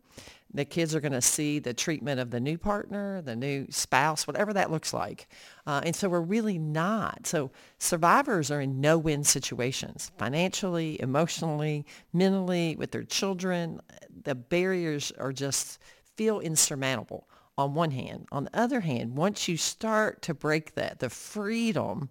[0.54, 4.26] The kids are going to see the treatment of the new partner, the new spouse,
[4.26, 5.28] whatever that looks like.
[5.68, 7.28] Uh, and so we're really not.
[7.28, 13.80] So survivors are in no-win situations, financially, emotionally, mentally, with their children.
[14.24, 15.80] The barriers are just
[16.16, 17.28] feel insurmountable
[17.58, 18.26] on one hand.
[18.32, 22.10] On the other hand, once you start to break that, the freedom,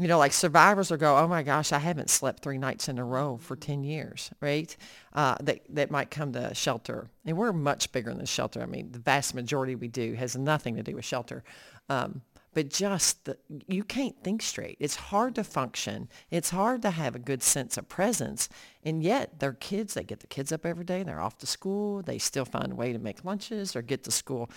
[0.00, 2.98] you know, like survivors will go, oh my gosh, I haven't slept three nights in
[2.98, 4.74] a row for 10 years, right?
[5.12, 7.10] Uh, that, that might come to shelter.
[7.26, 8.62] And we're much bigger than shelter.
[8.62, 11.44] I mean, the vast majority we do has nothing to do with shelter.
[11.90, 12.22] Um,
[12.54, 13.36] but just the,
[13.68, 14.78] you can't think straight.
[14.80, 16.08] It's hard to function.
[16.30, 18.48] It's hard to have a good sense of presence.
[18.82, 19.92] And yet they're kids.
[19.92, 21.02] They get the kids up every day.
[21.02, 22.00] They're off to school.
[22.00, 24.50] They still find a way to make lunches or get to school.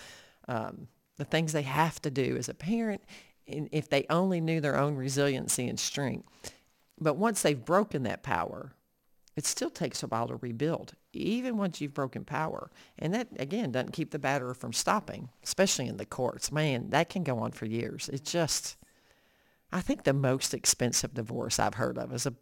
[0.48, 0.88] Um,
[1.18, 3.04] the things they have to do as a parent,
[3.46, 6.28] if they only knew their own resiliency and strength.
[7.00, 8.74] But once they've broken that power,
[9.36, 12.70] it still takes a while to rebuild, even once you've broken power.
[13.00, 16.52] And that, again, doesn't keep the batterer from stopping, especially in the courts.
[16.52, 18.10] Man, that can go on for years.
[18.14, 18.78] It's just,
[19.72, 22.34] I think the most expensive divorce I've heard of is a,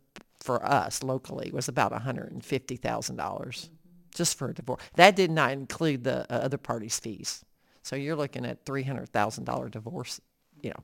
[0.41, 3.69] for us locally was about $150,000
[4.13, 4.81] just for a divorce.
[4.95, 7.45] That did not include the uh, other party's fees.
[7.83, 10.21] So you're looking at $300,000 divorce,
[10.61, 10.83] you know,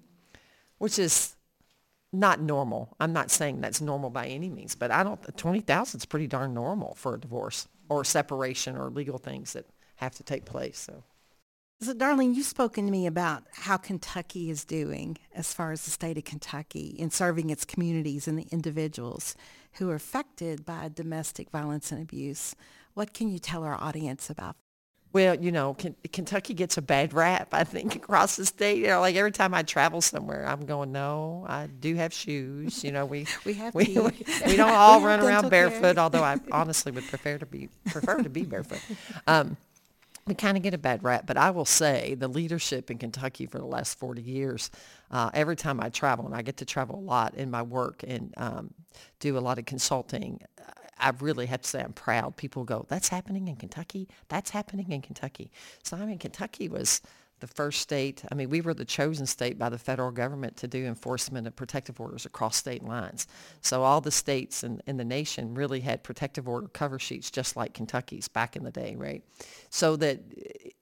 [0.77, 1.35] which is
[2.13, 2.95] not normal.
[2.99, 5.37] I'm not saying that's normal by any means, but I don't.
[5.37, 9.65] Twenty thousand is pretty darn normal for a divorce or separation or legal things that
[9.97, 10.79] have to take place.
[10.79, 11.03] So.
[11.79, 15.91] So, Darlene, you've spoken to me about how Kentucky is doing as far as the
[15.91, 19.35] state of Kentucky in serving its communities and the individuals
[19.73, 22.55] who are affected by domestic violence and abuse.
[22.95, 24.55] What can you tell our audience about
[25.17, 25.75] well, you know,
[26.13, 28.77] Kentucky gets a bad rap, I think, across the state.
[28.77, 32.83] You know, like every time I travel somewhere, I'm going, no, I do have shoes.
[32.83, 34.11] You know, we we have we, we,
[34.45, 38.29] we, don't all run around barefoot, although I honestly would prefer to be prefer to
[38.29, 38.79] be barefoot.
[39.25, 39.57] Um,
[40.27, 43.45] we kind of get a bad rap, but I will say the leadership in Kentucky
[43.45, 44.69] for the last 40 years,
[45.09, 48.03] uh, every time I travel, and I get to travel a lot in my work
[48.05, 48.73] and um,
[49.19, 50.41] do a lot of consulting,
[50.99, 52.35] I really have to say I'm proud.
[52.35, 54.07] People go, that's happening in Kentucky.
[54.29, 55.51] That's happening in Kentucky.
[55.83, 57.01] So I mean, Kentucky was
[57.39, 58.23] the first state.
[58.31, 61.55] I mean, we were the chosen state by the federal government to do enforcement of
[61.55, 63.27] protective orders across state lines.
[63.61, 67.55] So all the states in, in the nation really had protective order cover sheets, just
[67.55, 69.23] like Kentucky's back in the day, right?
[69.69, 70.19] So that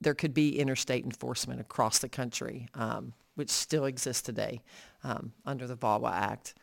[0.00, 4.62] there could be interstate enforcement across the country, um, which still exists today
[5.04, 6.54] um, under the VAWA Act.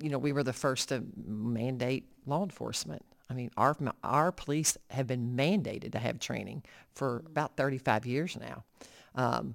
[0.00, 3.04] You know, we were the first to mandate law enforcement.
[3.28, 8.36] I mean, our our police have been mandated to have training for about 35 years
[8.38, 8.64] now.
[9.14, 9.54] Um,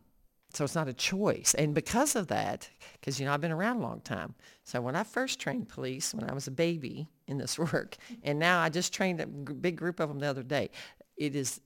[0.53, 1.53] so it's not a choice.
[1.53, 4.35] And because of that, because, you know, I've been around a long time.
[4.63, 8.39] So when I first trained police, when I was a baby in this work, and
[8.39, 10.69] now I just trained a big group of them the other day,
[11.17, 11.59] it is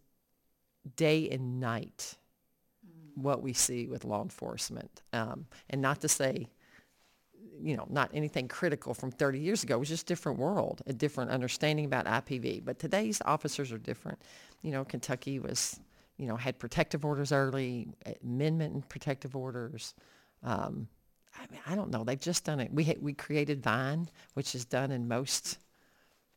[0.96, 2.16] day and night
[3.16, 5.02] what we see with law enforcement.
[5.14, 6.48] Um, and not to say,
[7.62, 9.76] you know, not anything critical from 30 years ago.
[9.76, 12.64] It was just a different world, a different understanding about IPV.
[12.64, 14.20] But today's officers are different.
[14.62, 15.80] You know, Kentucky was,
[16.20, 17.88] you know, had protective orders early,
[18.22, 19.96] amendment and protective orders.
[20.44, 20.88] Um,
[21.36, 22.04] I, mean, I don't know.
[22.04, 22.72] They've just done it.
[22.74, 25.58] We, we created VINE, which is done in most,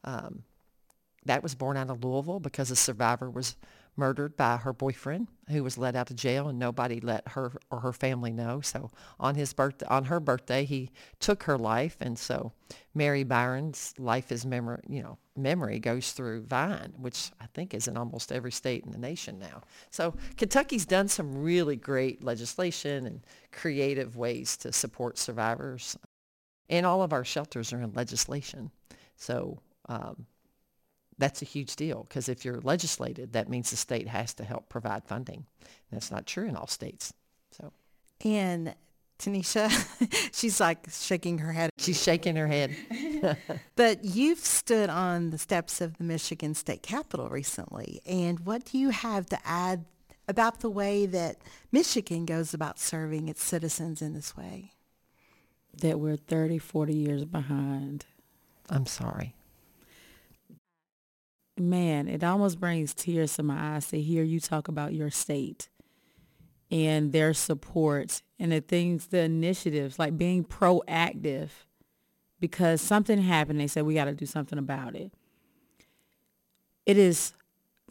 [0.05, 0.45] um,
[1.25, 3.57] that was born out of Louisville because a survivor was
[3.97, 7.81] murdered by her boyfriend who was let out of jail and nobody let her or
[7.81, 8.61] her family know.
[8.61, 8.91] So
[9.21, 10.91] on his birthday, on her birthday, he
[11.21, 11.97] took her life.
[12.01, 12.53] And so
[12.95, 17.87] Mary Byron's life is memory, you know, memory goes through Vine, which I think is
[17.87, 19.63] in almost every state in the nation now.
[19.91, 23.21] So Kentucky's done some really great legislation and
[23.51, 25.99] creative ways to support survivors.
[26.71, 28.71] And all of our shelters are in legislation.
[29.17, 30.27] So um,
[31.23, 34.69] that's a huge deal because if you're legislated, that means the state has to help
[34.69, 35.47] provide funding.
[35.61, 37.13] And that's not true in all states.
[37.53, 37.73] So,
[38.25, 38.75] and
[39.19, 39.71] Tanesha,
[40.35, 41.71] she's like shaking her head.
[41.79, 42.77] She's shaking her head.
[43.77, 48.79] but you've stood on the steps of the Michigan State Capitol recently, and what do
[48.79, 49.85] you have to add
[50.27, 51.37] about the way that
[51.71, 54.73] Michigan goes about serving its citizens in this way?
[55.81, 58.07] That we're 30, 40 years behind.
[58.69, 59.35] I'm sorry
[61.63, 65.69] man, it almost brings tears to my eyes to hear you talk about your state
[66.71, 71.51] and their support and the things, the initiatives, like being proactive
[72.41, 73.61] because something happened.
[73.61, 75.13] They said, we got to do something about it.
[76.87, 77.35] It is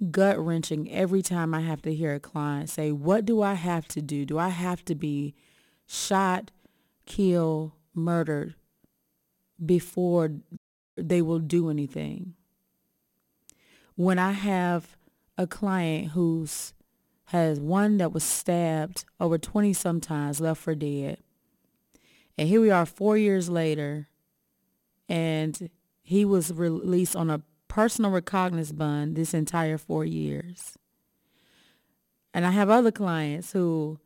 [0.10, 3.88] gut wrenching every time I have to hear a client say, what do I have
[3.90, 4.26] to do?
[4.26, 5.36] Do I have to be
[5.88, 6.52] shot,
[7.06, 8.56] killed, murdered
[9.64, 10.32] before
[10.98, 12.34] they will do anything?
[14.02, 14.98] When I have
[15.38, 16.74] a client who's
[17.26, 21.20] has one that was stabbed over 20 sometimes, left for dead.
[22.36, 24.08] And here we are 4 years later
[25.08, 25.70] and
[26.02, 30.80] he was released on a personal recognizance bond this entire 4 years.
[32.34, 34.00] And I have other clients who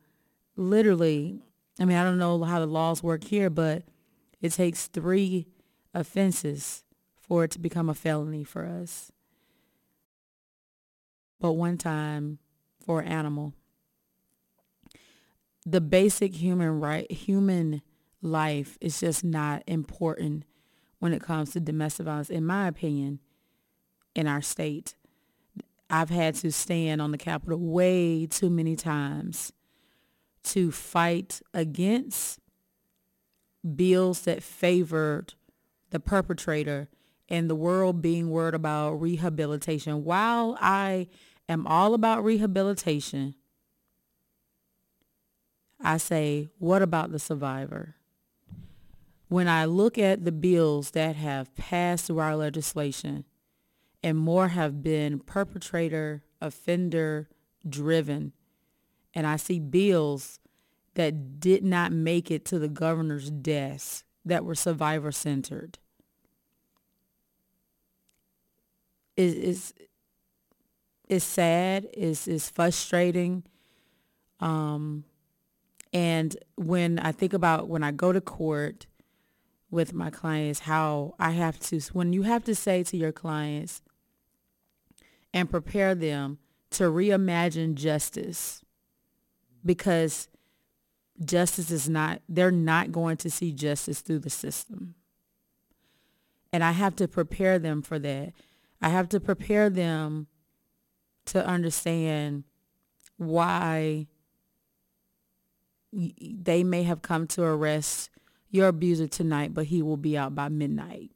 [0.56, 1.40] literally,
[1.80, 3.84] I mean, I don't know how the laws work here, but
[4.42, 5.46] it takes 3
[5.94, 6.84] offenses
[7.18, 9.10] for it to become a felony for us
[11.40, 12.38] but one time
[12.84, 13.52] for an animal.
[15.64, 17.82] The basic human right, human
[18.22, 20.44] life is just not important
[20.98, 23.20] when it comes to domestic violence, in my opinion,
[24.14, 24.94] in our state.
[25.90, 29.52] I've had to stand on the Capitol way too many times
[30.44, 32.40] to fight against
[33.74, 35.34] bills that favored
[35.90, 36.88] the perpetrator
[37.28, 40.04] and the world being worried about rehabilitation.
[40.04, 41.08] While I
[41.48, 43.34] am all about rehabilitation,
[45.80, 47.96] I say, what about the survivor?
[49.28, 53.24] When I look at the bills that have passed through our legislation,
[54.02, 57.28] and more have been perpetrator, offender
[57.68, 58.32] driven,
[59.14, 60.38] and I see bills
[60.94, 65.78] that did not make it to the governor's desk that were survivor centered
[69.16, 69.74] is is
[71.08, 73.44] is sad, is is frustrating.
[74.40, 75.04] Um,
[75.92, 78.86] and when I think about when I go to court
[79.70, 83.82] with my clients, how I have to when you have to say to your clients
[85.32, 86.38] and prepare them
[86.70, 88.62] to reimagine justice
[89.64, 90.28] because
[91.24, 94.94] justice is not they're not going to see justice through the system.
[96.52, 98.32] And I have to prepare them for that.
[98.80, 100.26] I have to prepare them
[101.26, 102.44] to understand
[103.16, 104.06] why
[105.92, 108.10] they may have come to arrest
[108.50, 111.10] your abuser tonight, but he will be out by midnight.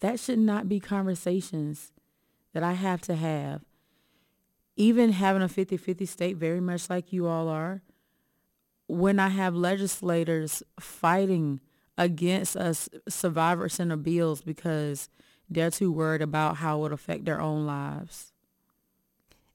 [0.00, 1.92] That should not be conversations
[2.52, 3.62] that I have to have.
[4.76, 7.82] Even having a 50-50 state, very much like you all are,
[8.88, 11.60] when I have legislators fighting
[11.98, 15.08] against us survivor center bills because
[15.48, 18.32] they're too worried about how it would affect their own lives.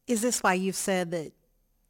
[0.08, 1.34] Is this why you've said that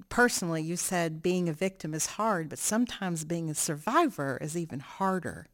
[0.09, 4.79] personally you said being a victim is hard, but sometimes being a survivor is even
[4.79, 5.47] harder?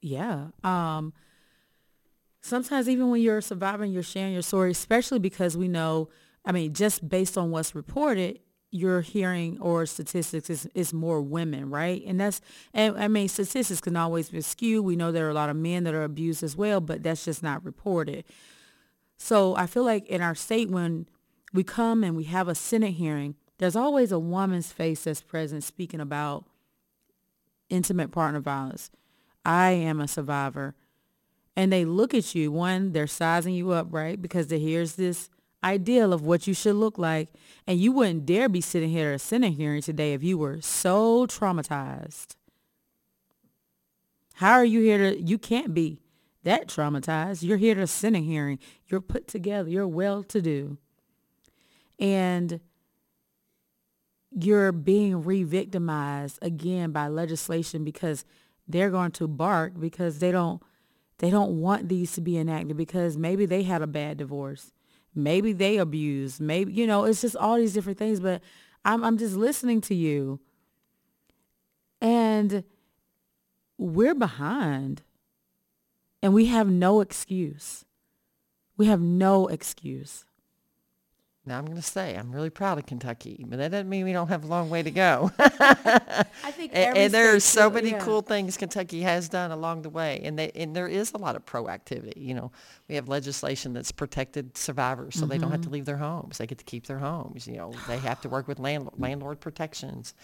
[0.00, 0.48] Yeah.
[0.64, 1.12] Um,
[2.40, 6.08] sometimes even when you're surviving, you're sharing your story, especially because we know,
[6.44, 8.40] I mean, just based on what's reported,
[8.72, 12.02] you're hearing or statistics is, is more women, right?
[12.06, 12.40] And that's,
[12.72, 14.84] and I mean, statistics can always be skewed.
[14.84, 17.24] We know there are a lot of men that are abused as well, but that's
[17.24, 18.24] just not reported.
[19.18, 21.06] So I feel like in our state, when
[21.52, 25.62] we come and we have a Senate hearing, there's always a woman's face that's present
[25.62, 26.46] speaking about
[27.68, 28.90] intimate partner violence.
[29.44, 30.74] I am a survivor.
[31.54, 32.50] And they look at you.
[32.50, 34.20] One, they're sizing you up, right?
[34.20, 35.28] Because they here's this
[35.64, 37.28] ideal of what you should look like.
[37.66, 41.26] And you wouldn't dare be sitting here a Senate hearing today if you were so
[41.26, 42.36] traumatized.
[44.34, 46.00] How are you here to, you can't be
[46.44, 47.42] that traumatized.
[47.42, 48.58] You're here to Senate hearing.
[48.86, 49.68] You're put together.
[49.68, 50.78] You're well to do.
[51.98, 52.60] And
[54.32, 58.24] you're being re-victimized again by legislation because
[58.66, 60.62] they're going to bark because they don't
[61.18, 64.72] they don't want these to be enacted because maybe they had a bad divorce
[65.14, 68.40] maybe they abuse maybe you know it's just all these different things but
[68.84, 70.40] i'm i'm just listening to you.
[72.02, 72.64] And
[73.78, 75.02] we're behind.
[76.20, 77.84] And we have no excuse.
[78.76, 80.24] We have no excuse
[81.44, 84.12] now I'm going to say I'm really proud of Kentucky, but that doesn't mean we
[84.12, 85.30] don't have a long way to go.
[85.38, 87.98] I think and, and there are so should- many yeah.
[87.98, 91.34] cool things Kentucky has done along the way, and they, and there is a lot
[91.34, 92.16] of proactivity.
[92.16, 92.52] You know,
[92.88, 95.74] we have legislation that's protected survivors, so they don't have to Mm-hmm.
[95.74, 97.46] leave their homes; they get to keep their homes.
[97.48, 100.14] You know, they have to work with land, landlord protections,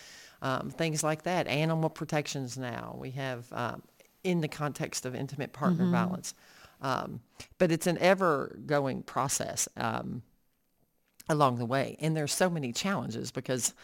[0.40, 1.46] um, things like that.
[1.48, 3.82] Animal protections now we have um,
[4.22, 5.92] in the context of intimate partner Mm-hmm.
[5.92, 6.34] violence,
[6.80, 7.20] um,
[7.58, 9.68] but it's an ever-going process.
[9.76, 10.22] Um,
[11.28, 11.96] along the way.
[12.00, 13.74] And there's so many challenges because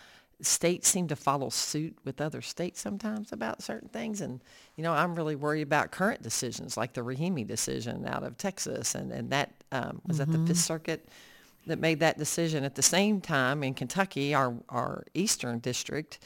[0.41, 4.21] states seem to follow suit with other states sometimes about certain things.
[4.21, 4.41] And,
[4.77, 8.95] you know, I'm really worried about current decisions like the Rahimi decision out of Texas.
[8.95, 11.09] And, and that um, was at the Fifth Circuit
[11.67, 12.65] that made that decision.
[12.65, 16.19] At the same time, in Kentucky, our, our Eastern District,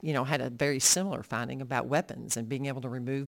[0.00, 3.26] you know, had a very similar finding about weapons and being able to remove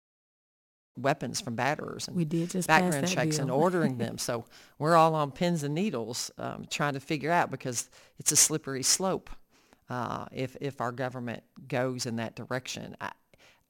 [0.97, 2.09] weapons from batterers.
[2.09, 4.16] And we did just background checks and ordering them.
[4.22, 4.45] So
[4.78, 7.88] we're all on pins and needles um, trying to figure out because
[8.18, 9.30] it's a slippery slope
[9.90, 12.97] uh, if if our government goes in that direction.
[13.01, 13.12] I,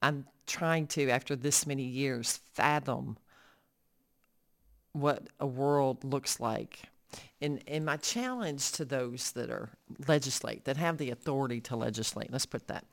[0.03, 3.17] I'm trying to, after this many years, fathom
[4.93, 6.81] what a world looks like.
[7.41, 9.71] And, and my challenge to those that are
[10.07, 12.85] legislate, that have the authority to legislate, let's put that,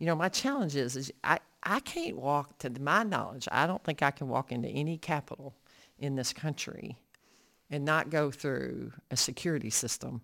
[0.00, 3.84] you know, my challenge is, is I, I can't walk, to my knowledge, I don't
[3.84, 5.54] think I can walk into any capitol
[5.98, 6.96] in this country
[7.70, 10.22] and not go through a security system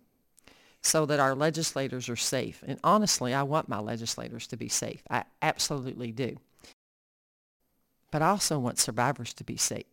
[0.83, 2.65] so that our legislators are safe.
[2.67, 5.03] And honestly, I want my legislators to be safe.
[5.11, 6.39] I absolutely do.
[8.11, 9.85] But I also want survivors to be safe.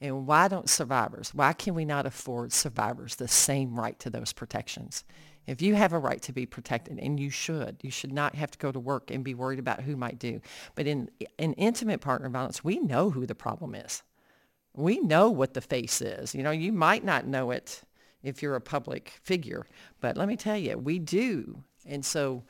[0.00, 4.32] And why don't survivors, why can we not afford survivors the same right to those
[4.32, 5.04] protections?
[5.46, 8.50] If you have a right to be protected, and you should, you should not have
[8.52, 10.40] to go to work and be worried about who might do.
[10.74, 14.02] But in, in intimate partner violence, we know who the problem is.
[14.74, 16.34] We know what the face is.
[16.34, 17.82] You know, you might not know it
[18.22, 19.66] if you're a public figure,
[20.00, 21.62] but let me tell you, we do.
[21.86, 22.44] And so,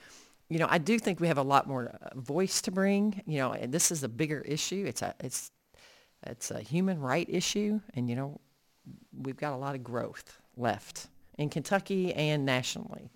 [0.50, 3.22] you know, I do think we have a lot more uh, voice to bring.
[3.26, 4.84] You know, and this is a bigger issue.
[4.86, 5.50] It's a it's
[6.26, 8.40] it's a human right issue, and you know,
[9.18, 11.08] we've got a lot of growth left
[11.38, 13.10] in Kentucky and nationally.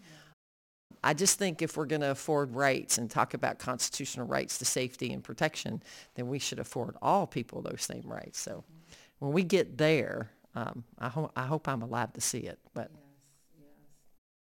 [1.04, 4.64] I just think if we're going to afford rights and talk about constitutional rights to
[4.64, 5.82] safety and protection,
[6.14, 8.40] then we should afford all people those same rights.
[8.40, 8.64] So
[9.20, 12.58] when we get there, um, I, ho- I hope I'm alive to see it.
[12.74, 12.90] But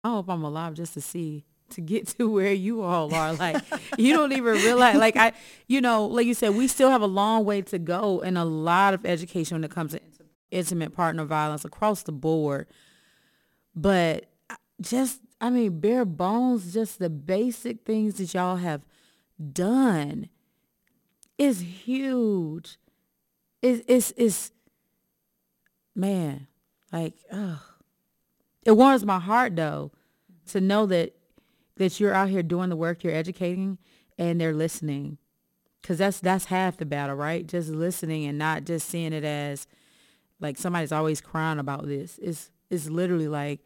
[0.03, 3.33] I hope I'm alive just to see to get to where you all are.
[3.33, 3.61] Like
[3.97, 5.33] you don't even realize like I
[5.67, 8.45] you know, like you said, we still have a long way to go and a
[8.45, 10.01] lot of education when it comes to
[10.51, 12.67] intimate partner violence across the board.
[13.75, 18.85] But uh, just I mean, bare bones, just the basic things that y'all have
[19.51, 20.29] done
[21.37, 22.77] is huge.
[23.61, 24.51] It's it's it's
[25.95, 26.47] man,
[26.91, 27.59] like ugh.
[28.63, 29.91] It warms my heart though
[30.47, 31.15] to know that
[31.77, 33.77] that you're out here doing the work, you're educating,
[34.17, 35.17] and they're listening.
[35.83, 37.45] Cause that's that's half the battle, right?
[37.45, 39.67] Just listening and not just seeing it as
[40.39, 42.19] like somebody's always crying about this.
[42.21, 43.59] It's it's literally like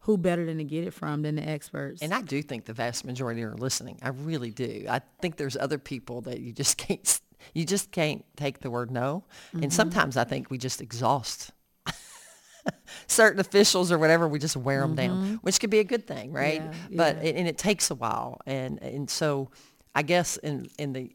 [0.00, 2.02] who better than to get it from than the experts.
[2.02, 3.98] and I do think the vast majority are listening.
[4.02, 4.84] I really do.
[4.88, 7.20] I think there's other people that you just can't
[7.52, 9.24] you just can't take the word no.
[9.52, 9.70] And mm-hmm.
[9.70, 11.50] sometimes I think we just exhaust
[13.06, 15.34] certain officials or whatever, we just wear them down, mm-hmm.
[15.36, 16.62] which could be a good thing, right?
[16.62, 17.30] Yeah, but yeah.
[17.30, 19.50] it, and it takes a while, and and so
[19.94, 21.12] I guess in in the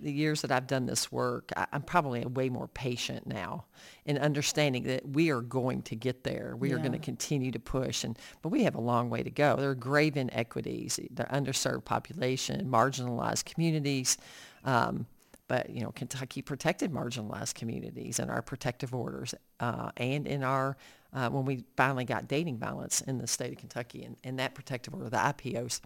[0.00, 3.66] the years that I've done this work, I, I'm probably way more patient now
[4.04, 6.54] in understanding that we are going to get there.
[6.58, 9.30] We are going to continue to push, and but we have a long way to
[9.30, 9.56] go.
[9.56, 14.18] There are grave inequities, the underserved population, marginalized communities.
[14.64, 15.06] Um,
[15.48, 20.76] but you know, Kentucky protected marginalized communities in our protective orders uh, and in our
[21.12, 24.54] uh, when we finally got dating violence in the state of Kentucky and, and that
[24.54, 25.80] protective order, the IPOs,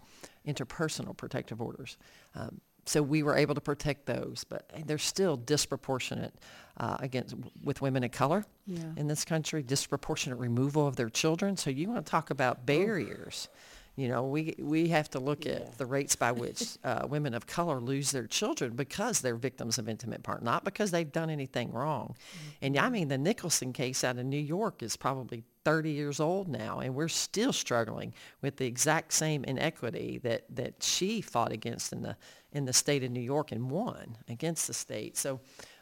[0.45, 1.97] interpersonal protective orders.
[2.35, 6.33] Um, so we were able to protect those, but they're still disproportionate
[6.77, 8.79] uh, against with women of color Yeah.
[8.97, 11.57] in this country, disproportionate removal of their children.
[11.57, 13.49] So you want to talk about barriers.
[13.97, 17.45] You know, we, we have to look at the rates by which uh, women of
[17.45, 21.71] color lose their children because they're victims of intimate partner, not because they've done anything
[21.73, 22.15] wrong.
[22.61, 26.47] And I mean, the Nicholson case out of New York is probably 30 years old
[26.47, 31.91] now, and we're still struggling with the exact same inequity that, that she fought against
[31.91, 32.15] in the,
[32.51, 35.17] in the state of New York and won against the state.
[35.17, 35.39] So,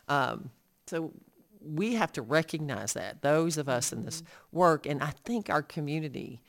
[0.07, 0.51] um,
[0.88, 1.11] so
[1.61, 5.61] we have to recognize that, those of us in this work, and I think our
[5.61, 6.41] community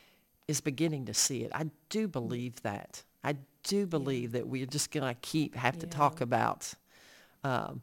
[0.46, 1.50] is beginning to see it.
[1.54, 3.02] I do believe that.
[3.22, 6.72] I do believe that we're just going to keep have to talk about
[7.44, 7.82] um,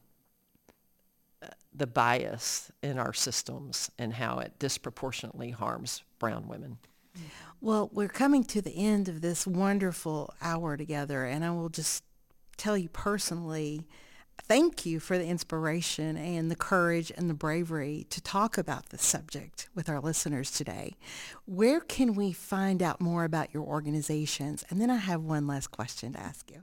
[1.74, 6.78] the bias in our systems and how it disproportionately harms brown women.
[7.62, 12.04] Well, we're coming to the end of this wonderful hour together, and I will just
[12.58, 13.88] tell you personally,
[14.44, 19.04] thank you for the inspiration and the courage and the bravery to talk about this
[19.04, 20.96] subject with our listeners today.
[21.46, 24.64] Where can we find out more about your organizations?
[24.70, 26.62] And then I have one last question to ask you.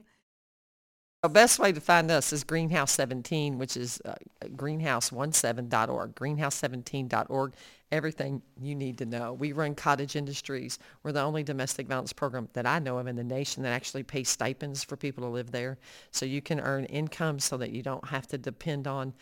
[1.24, 4.12] The best way to find us is Greenhouse 17, which is uh,
[4.42, 7.54] greenhouse17.org, greenhouse17.org.
[7.90, 9.32] Everything you need to know.
[9.32, 10.78] We run Cottage Industries.
[11.02, 14.02] We're the only domestic violence program that I know of in the nation that actually
[14.02, 15.78] pays stipends for people to live there.
[16.10, 19.14] So you can earn income so that you don't have to depend on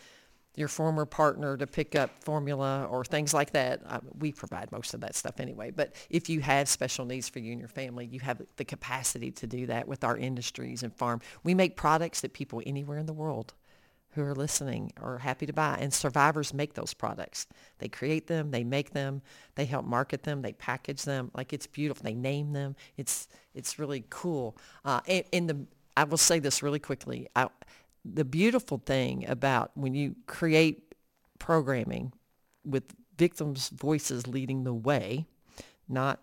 [0.55, 3.81] your former partner to pick up formula or things like that.
[3.87, 5.71] Uh, we provide most of that stuff anyway.
[5.71, 9.31] But if you have special needs for you and your family, you have the capacity
[9.31, 11.21] to do that with our industries and farm.
[11.43, 13.53] We make products that people anywhere in the world
[14.13, 15.77] who are listening are happy to buy.
[15.79, 17.47] And survivors make those products.
[17.79, 19.21] They create them, they make them,
[19.55, 21.31] they help market them, they package them.
[21.33, 22.03] Like it's beautiful.
[22.03, 22.75] They name them.
[22.95, 24.55] It's it's really cool.
[24.85, 27.27] Uh, and, and the I will say this really quickly.
[27.35, 27.49] I,
[28.05, 30.95] the beautiful thing about when you create
[31.39, 32.13] programming
[32.65, 32.83] with
[33.17, 35.25] victims' voices leading the way,
[35.87, 36.21] not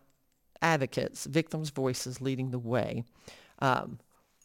[0.62, 3.04] advocates, victims' voices leading the way,
[3.60, 3.98] um,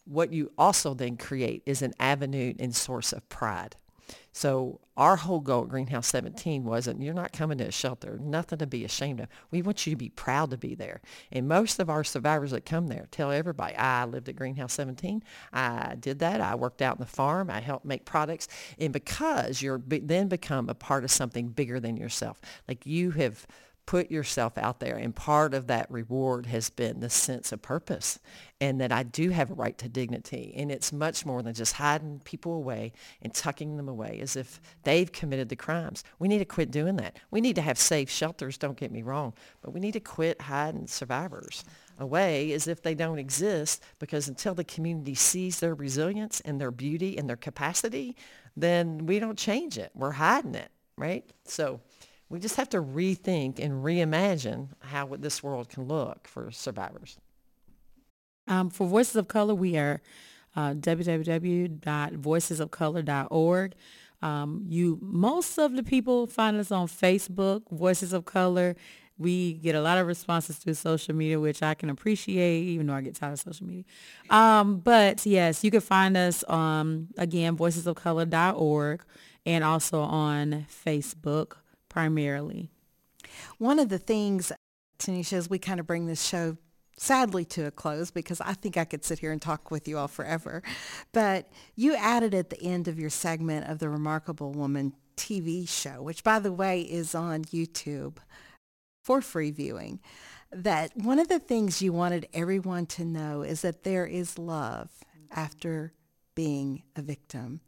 [0.04, 3.76] what you also then create is an avenue and source of pride.
[4.32, 8.58] So our whole goal at Greenhouse 17 wasn't you're not coming to a shelter, nothing
[8.58, 9.28] to be ashamed of.
[9.50, 11.00] We want you to be proud to be there.
[11.32, 15.22] And most of our survivors that come there tell everybody, I lived at Greenhouse 17.
[15.52, 16.40] I did that.
[16.40, 17.50] I worked out in the farm.
[17.50, 18.48] I helped make products.
[18.78, 23.46] And because you're then become a part of something bigger than yourself, like you have
[23.86, 28.18] put yourself out there and part of that reward has been the sense of purpose
[28.60, 31.74] and that I do have a right to dignity and it's much more than just
[31.74, 36.02] hiding people away and tucking them away as if they've committed the crimes.
[36.18, 37.16] We need to quit doing that.
[37.30, 40.40] We need to have safe shelters, don't get me wrong, but we need to quit
[40.42, 41.64] hiding survivors
[41.98, 46.72] away as if they don't exist because until the community sees their resilience and their
[46.72, 48.16] beauty and their capacity,
[48.56, 49.92] then we don't change it.
[49.94, 51.24] We're hiding it, right?
[51.44, 51.80] So
[52.28, 57.18] we just have to rethink and reimagine how this world can look for survivors.
[58.48, 60.00] Um, for Voices of Color, we are
[60.54, 63.74] uh, www.voicesofcolor.org.
[64.22, 68.76] Um, you, most of the people find us on Facebook, Voices of Color.
[69.18, 72.94] We get a lot of responses through social media, which I can appreciate, even though
[72.94, 73.84] I get tired of social media.
[74.30, 79.04] Um, but yes, you can find us um, again, voicesofcolor.org,
[79.44, 81.56] and also on Facebook
[81.96, 82.68] primarily.
[83.56, 84.52] One of the things,
[84.98, 86.58] Tanesha, as we kind of bring this show
[86.98, 89.96] sadly to a close because I think I could sit here and talk with you
[89.96, 90.62] all forever.
[91.12, 96.02] But you added at the end of your segment of the Remarkable Woman TV show,
[96.02, 98.18] which by the way is on YouTube
[99.02, 100.00] for free viewing,
[100.52, 104.90] that one of the things you wanted everyone to know is that there is love
[105.30, 105.94] after
[106.34, 107.62] being a victim.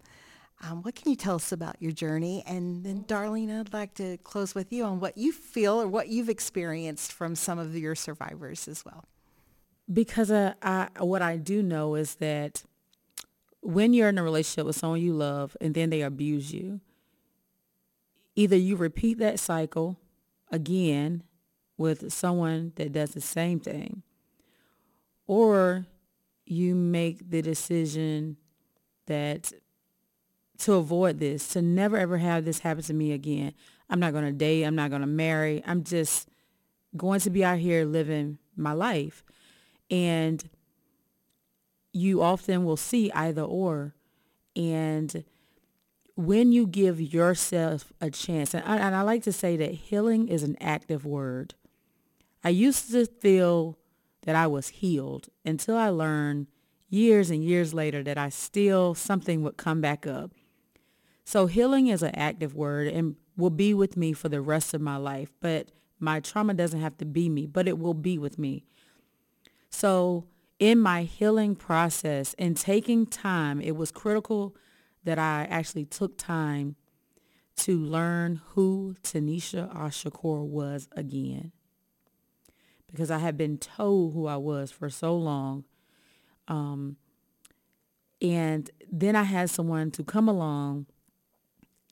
[0.60, 2.42] Um, what can you tell us about your journey?
[2.46, 6.08] And then, Darlene, I'd like to close with you on what you feel or what
[6.08, 9.04] you've experienced from some of your survivors as well.
[9.90, 12.64] Because uh, I, what I do know is that
[13.60, 16.80] when you're in a relationship with someone you love and then they abuse you,
[18.34, 19.96] either you repeat that cycle
[20.50, 21.22] again
[21.76, 24.02] with someone that does the same thing,
[25.26, 25.86] or
[26.44, 28.36] you make the decision
[29.06, 29.52] that
[30.58, 33.54] to avoid this, to never ever have this happen to me again.
[33.88, 34.64] I'm not going to date.
[34.64, 35.62] I'm not going to marry.
[35.66, 36.28] I'm just
[36.96, 39.24] going to be out here living my life.
[39.90, 40.48] And
[41.92, 43.94] you often will see either or.
[44.54, 45.24] And
[46.16, 50.28] when you give yourself a chance, and I, and I like to say that healing
[50.28, 51.54] is an active word.
[52.42, 53.78] I used to feel
[54.22, 56.48] that I was healed until I learned
[56.90, 60.32] years and years later that I still, something would come back up.
[61.28, 64.80] So healing is an active word and will be with me for the rest of
[64.80, 65.30] my life.
[65.42, 65.70] But
[66.00, 68.64] my trauma doesn't have to be me, but it will be with me.
[69.68, 70.24] So
[70.58, 74.56] in my healing process and taking time, it was critical
[75.04, 76.76] that I actually took time
[77.56, 81.52] to learn who Tanesha Ash Shakoor was again.
[82.90, 85.64] Because I had been told who I was for so long.
[86.48, 86.96] Um,
[88.22, 90.86] and then I had someone to come along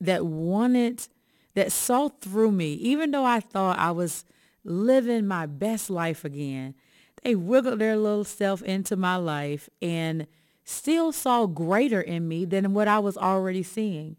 [0.00, 1.08] that wanted,
[1.54, 4.24] that saw through me, even though I thought I was
[4.64, 6.74] living my best life again.
[7.22, 10.26] They wiggled their little self into my life and
[10.64, 14.16] still saw greater in me than what I was already seeing.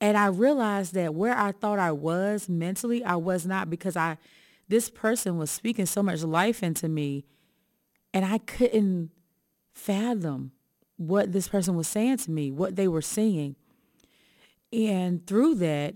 [0.00, 4.18] And I realized that where I thought I was mentally, I was not because I,
[4.68, 7.24] this person was speaking so much life into me
[8.12, 9.10] and I couldn't
[9.72, 10.52] fathom
[10.96, 13.56] what this person was saying to me, what they were seeing.
[14.76, 15.94] And through that,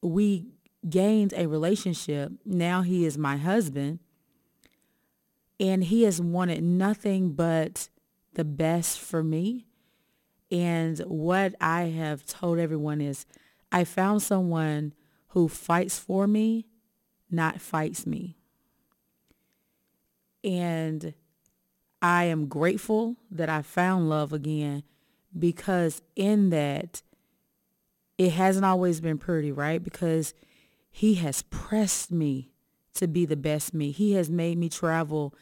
[0.00, 0.46] we
[0.88, 2.30] gained a relationship.
[2.46, 3.98] Now he is my husband.
[5.58, 7.88] And he has wanted nothing but
[8.34, 9.66] the best for me.
[10.48, 13.26] And what I have told everyone is
[13.72, 14.94] I found someone
[15.30, 16.66] who fights for me,
[17.28, 18.38] not fights me.
[20.44, 21.14] And
[22.00, 24.84] I am grateful that I found love again
[25.36, 27.02] because in that
[28.18, 29.82] it hasn't always been pretty, right?
[29.82, 30.34] Because
[30.90, 32.50] he has pressed me
[32.94, 33.92] to be the best me.
[33.92, 35.34] He has made me travel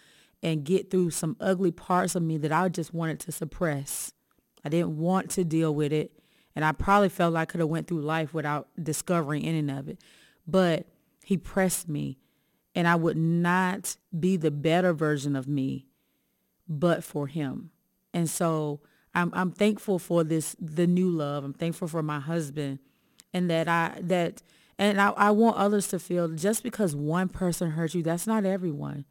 [0.42, 4.12] and get through some ugly parts of me that I just wanted to suppress.
[4.64, 6.12] I didn't want to deal with it.
[6.54, 9.88] And I probably felt like I could have went through life without discovering any of
[9.88, 10.00] it.
[10.46, 10.86] But
[11.24, 12.18] he pressed me
[12.74, 15.86] and I would not be the better version of me
[16.68, 17.70] but for him.
[18.12, 18.80] And so
[19.16, 21.42] I'm I'm thankful for this the new love.
[21.42, 22.78] I'm thankful for my husband
[23.32, 24.42] and that I that
[24.78, 28.44] and I, I want others to feel just because one person hurt you, that's not
[28.44, 29.06] everyone.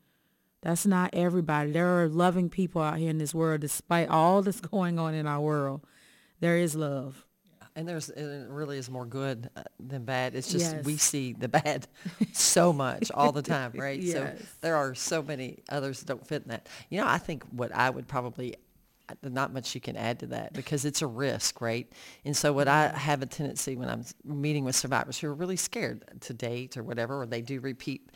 [0.61, 1.71] That's not everybody.
[1.71, 5.27] There are loving people out here in this world despite all that's going on in
[5.27, 5.81] our world.
[6.39, 7.25] There is love.
[7.75, 10.33] And there's it really is more good uh, than bad.
[10.33, 10.85] It's just Yes.
[10.85, 11.87] we see the bad
[12.31, 14.01] so much all the time, right?
[14.01, 16.67] So there are so many others that don't fit in that.
[16.89, 18.55] You know, I think what I would probably
[19.21, 21.91] not much you can add to that because it's a risk, right?
[22.23, 22.97] And so what I mm-hmm.
[22.97, 26.83] have a tendency when I'm meeting with survivors who are really scared to date or
[26.83, 28.09] whatever, or they do repeat,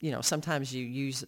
[0.00, 1.24] you know, sometimes you use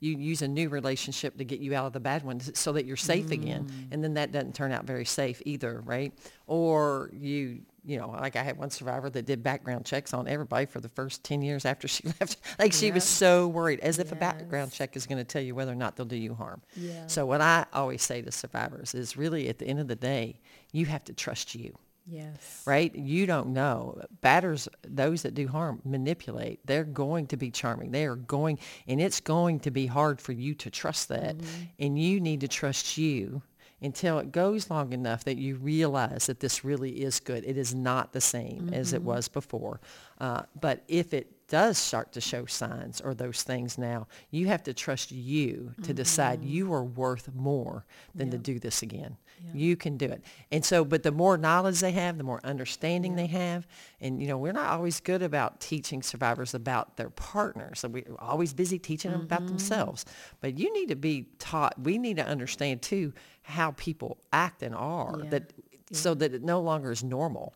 [0.00, 2.84] you use a new relationship to get you out of the bad one so that
[2.84, 3.64] you're safe again.
[3.64, 3.92] Mm.
[3.92, 6.12] And then that doesn't turn out very safe either, right?
[6.46, 10.66] Or you, you know, like I had one survivor that did background checks on everybody
[10.66, 12.38] for the first 10 years after she left.
[12.58, 15.54] Like she was so worried, as if a background check is going to tell you
[15.54, 16.62] whether or not they'll do you harm.
[16.76, 17.06] Yeah.
[17.06, 20.40] So what I always say to survivors is really at the end of the day,
[20.72, 21.76] you have to trust you
[22.06, 22.62] Yes.
[22.66, 22.94] right?
[22.94, 24.00] You don't know.
[24.20, 26.60] Batters, those that do harm, manipulate.
[26.66, 27.92] They're going to be charming.
[27.92, 31.38] They are going, and it's going to be hard for you to trust that.
[31.38, 31.62] Mm-hmm.
[31.78, 33.42] And you need to trust you
[33.84, 37.44] until it goes long enough that you realize that this really is good.
[37.44, 39.80] It is not the same as it was before.
[40.18, 44.62] Uh, but if it does start to show signs or those things now, you have
[44.62, 49.18] to trust you to decide you are worth more than to do this again.
[49.52, 50.22] You can do it.
[50.50, 53.66] And so, but the more knowledge they have, the more understanding they have.
[54.00, 57.80] And, you know, we're not always good about teaching survivors about their partners.
[57.80, 59.48] So we're always busy teaching them about mm-hmm.
[59.48, 60.04] themselves.
[60.40, 63.12] But you need to be taught, we need to understand too
[63.42, 65.30] how people act and are Yeah.
[65.30, 65.52] that
[65.92, 67.54] so that it no longer is normal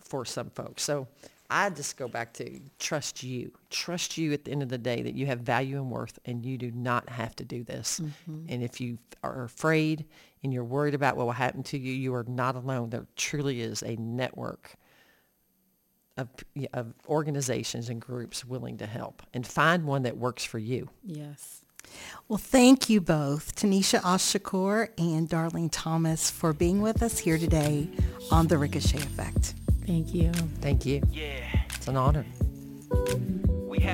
[0.00, 0.82] for some folks.
[0.82, 1.08] So
[1.50, 3.52] I just go back to trust you.
[3.70, 6.44] Trust you at the end of the day that you have value and worth and
[6.44, 8.00] you do not have to do this.
[8.00, 8.46] Mm-hmm.
[8.48, 10.04] And if you are afraid
[10.46, 12.90] and you're worried about what will happen to you, you are not alone.
[12.90, 14.76] There truly is a network
[16.16, 16.28] of,
[16.72, 20.88] of organizations and groups willing to help and find one that works for you.
[21.04, 21.64] Yes.
[22.28, 27.38] Well, thank you both, Tanesha Ash Shakoor and Darlene Thomas, for being with us here
[27.38, 27.88] today
[28.30, 29.54] on The Ricochet Effect.
[29.84, 30.30] Thank you.
[30.60, 31.02] Thank you.
[31.10, 31.42] Yeah.
[31.74, 32.24] It's an honor.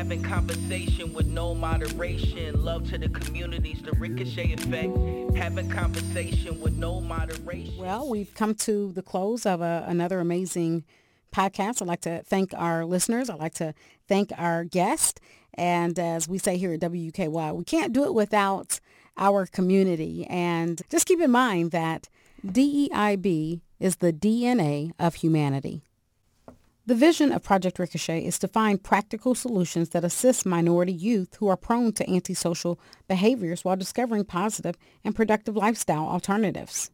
[0.03, 2.65] Having conversation with no moderation.
[2.65, 5.37] Love to the communities, the ricochet effect.
[5.37, 7.77] Having conversation with no moderation.
[7.77, 10.83] Well, we've come to the close of a, another amazing
[11.33, 11.81] podcast.
[11.81, 13.31] I'd like to thank our listeners.
[13.31, 13.75] I'd like to
[14.09, 15.21] thank our guest.
[15.55, 18.81] And as we say here at WKY, we can't do it without
[19.17, 20.27] our community.
[20.27, 22.09] And just keep in mind that
[22.45, 25.85] DEIB is the DNA of humanity.
[26.85, 31.47] The vision of Project Ricochet is to find practical solutions that assist minority youth who
[31.47, 34.75] are prone to antisocial behaviors while discovering positive
[35.05, 36.91] and productive lifestyle alternatives.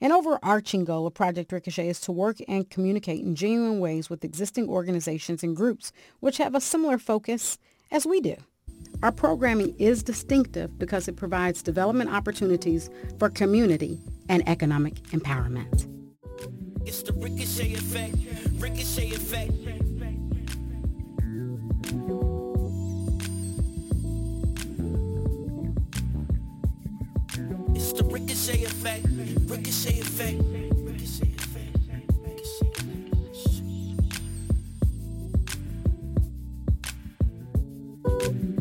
[0.00, 4.22] An overarching goal of Project Ricochet is to work and communicate in genuine ways with
[4.22, 5.90] existing organizations and groups
[6.20, 7.58] which have a similar focus
[7.90, 8.36] as we do.
[9.02, 12.88] Our programming is distinctive because it provides development opportunities
[13.18, 13.98] for community
[14.28, 15.97] and economic empowerment.
[16.88, 18.14] It's the ricochet effect,
[18.54, 19.52] ricochet effect.
[27.74, 29.04] It's the ricochet effect,
[29.50, 30.40] ricochet effect.
[30.48, 31.68] Ricochet effect.
[32.24, 32.72] Ricochet
[38.16, 38.57] effect.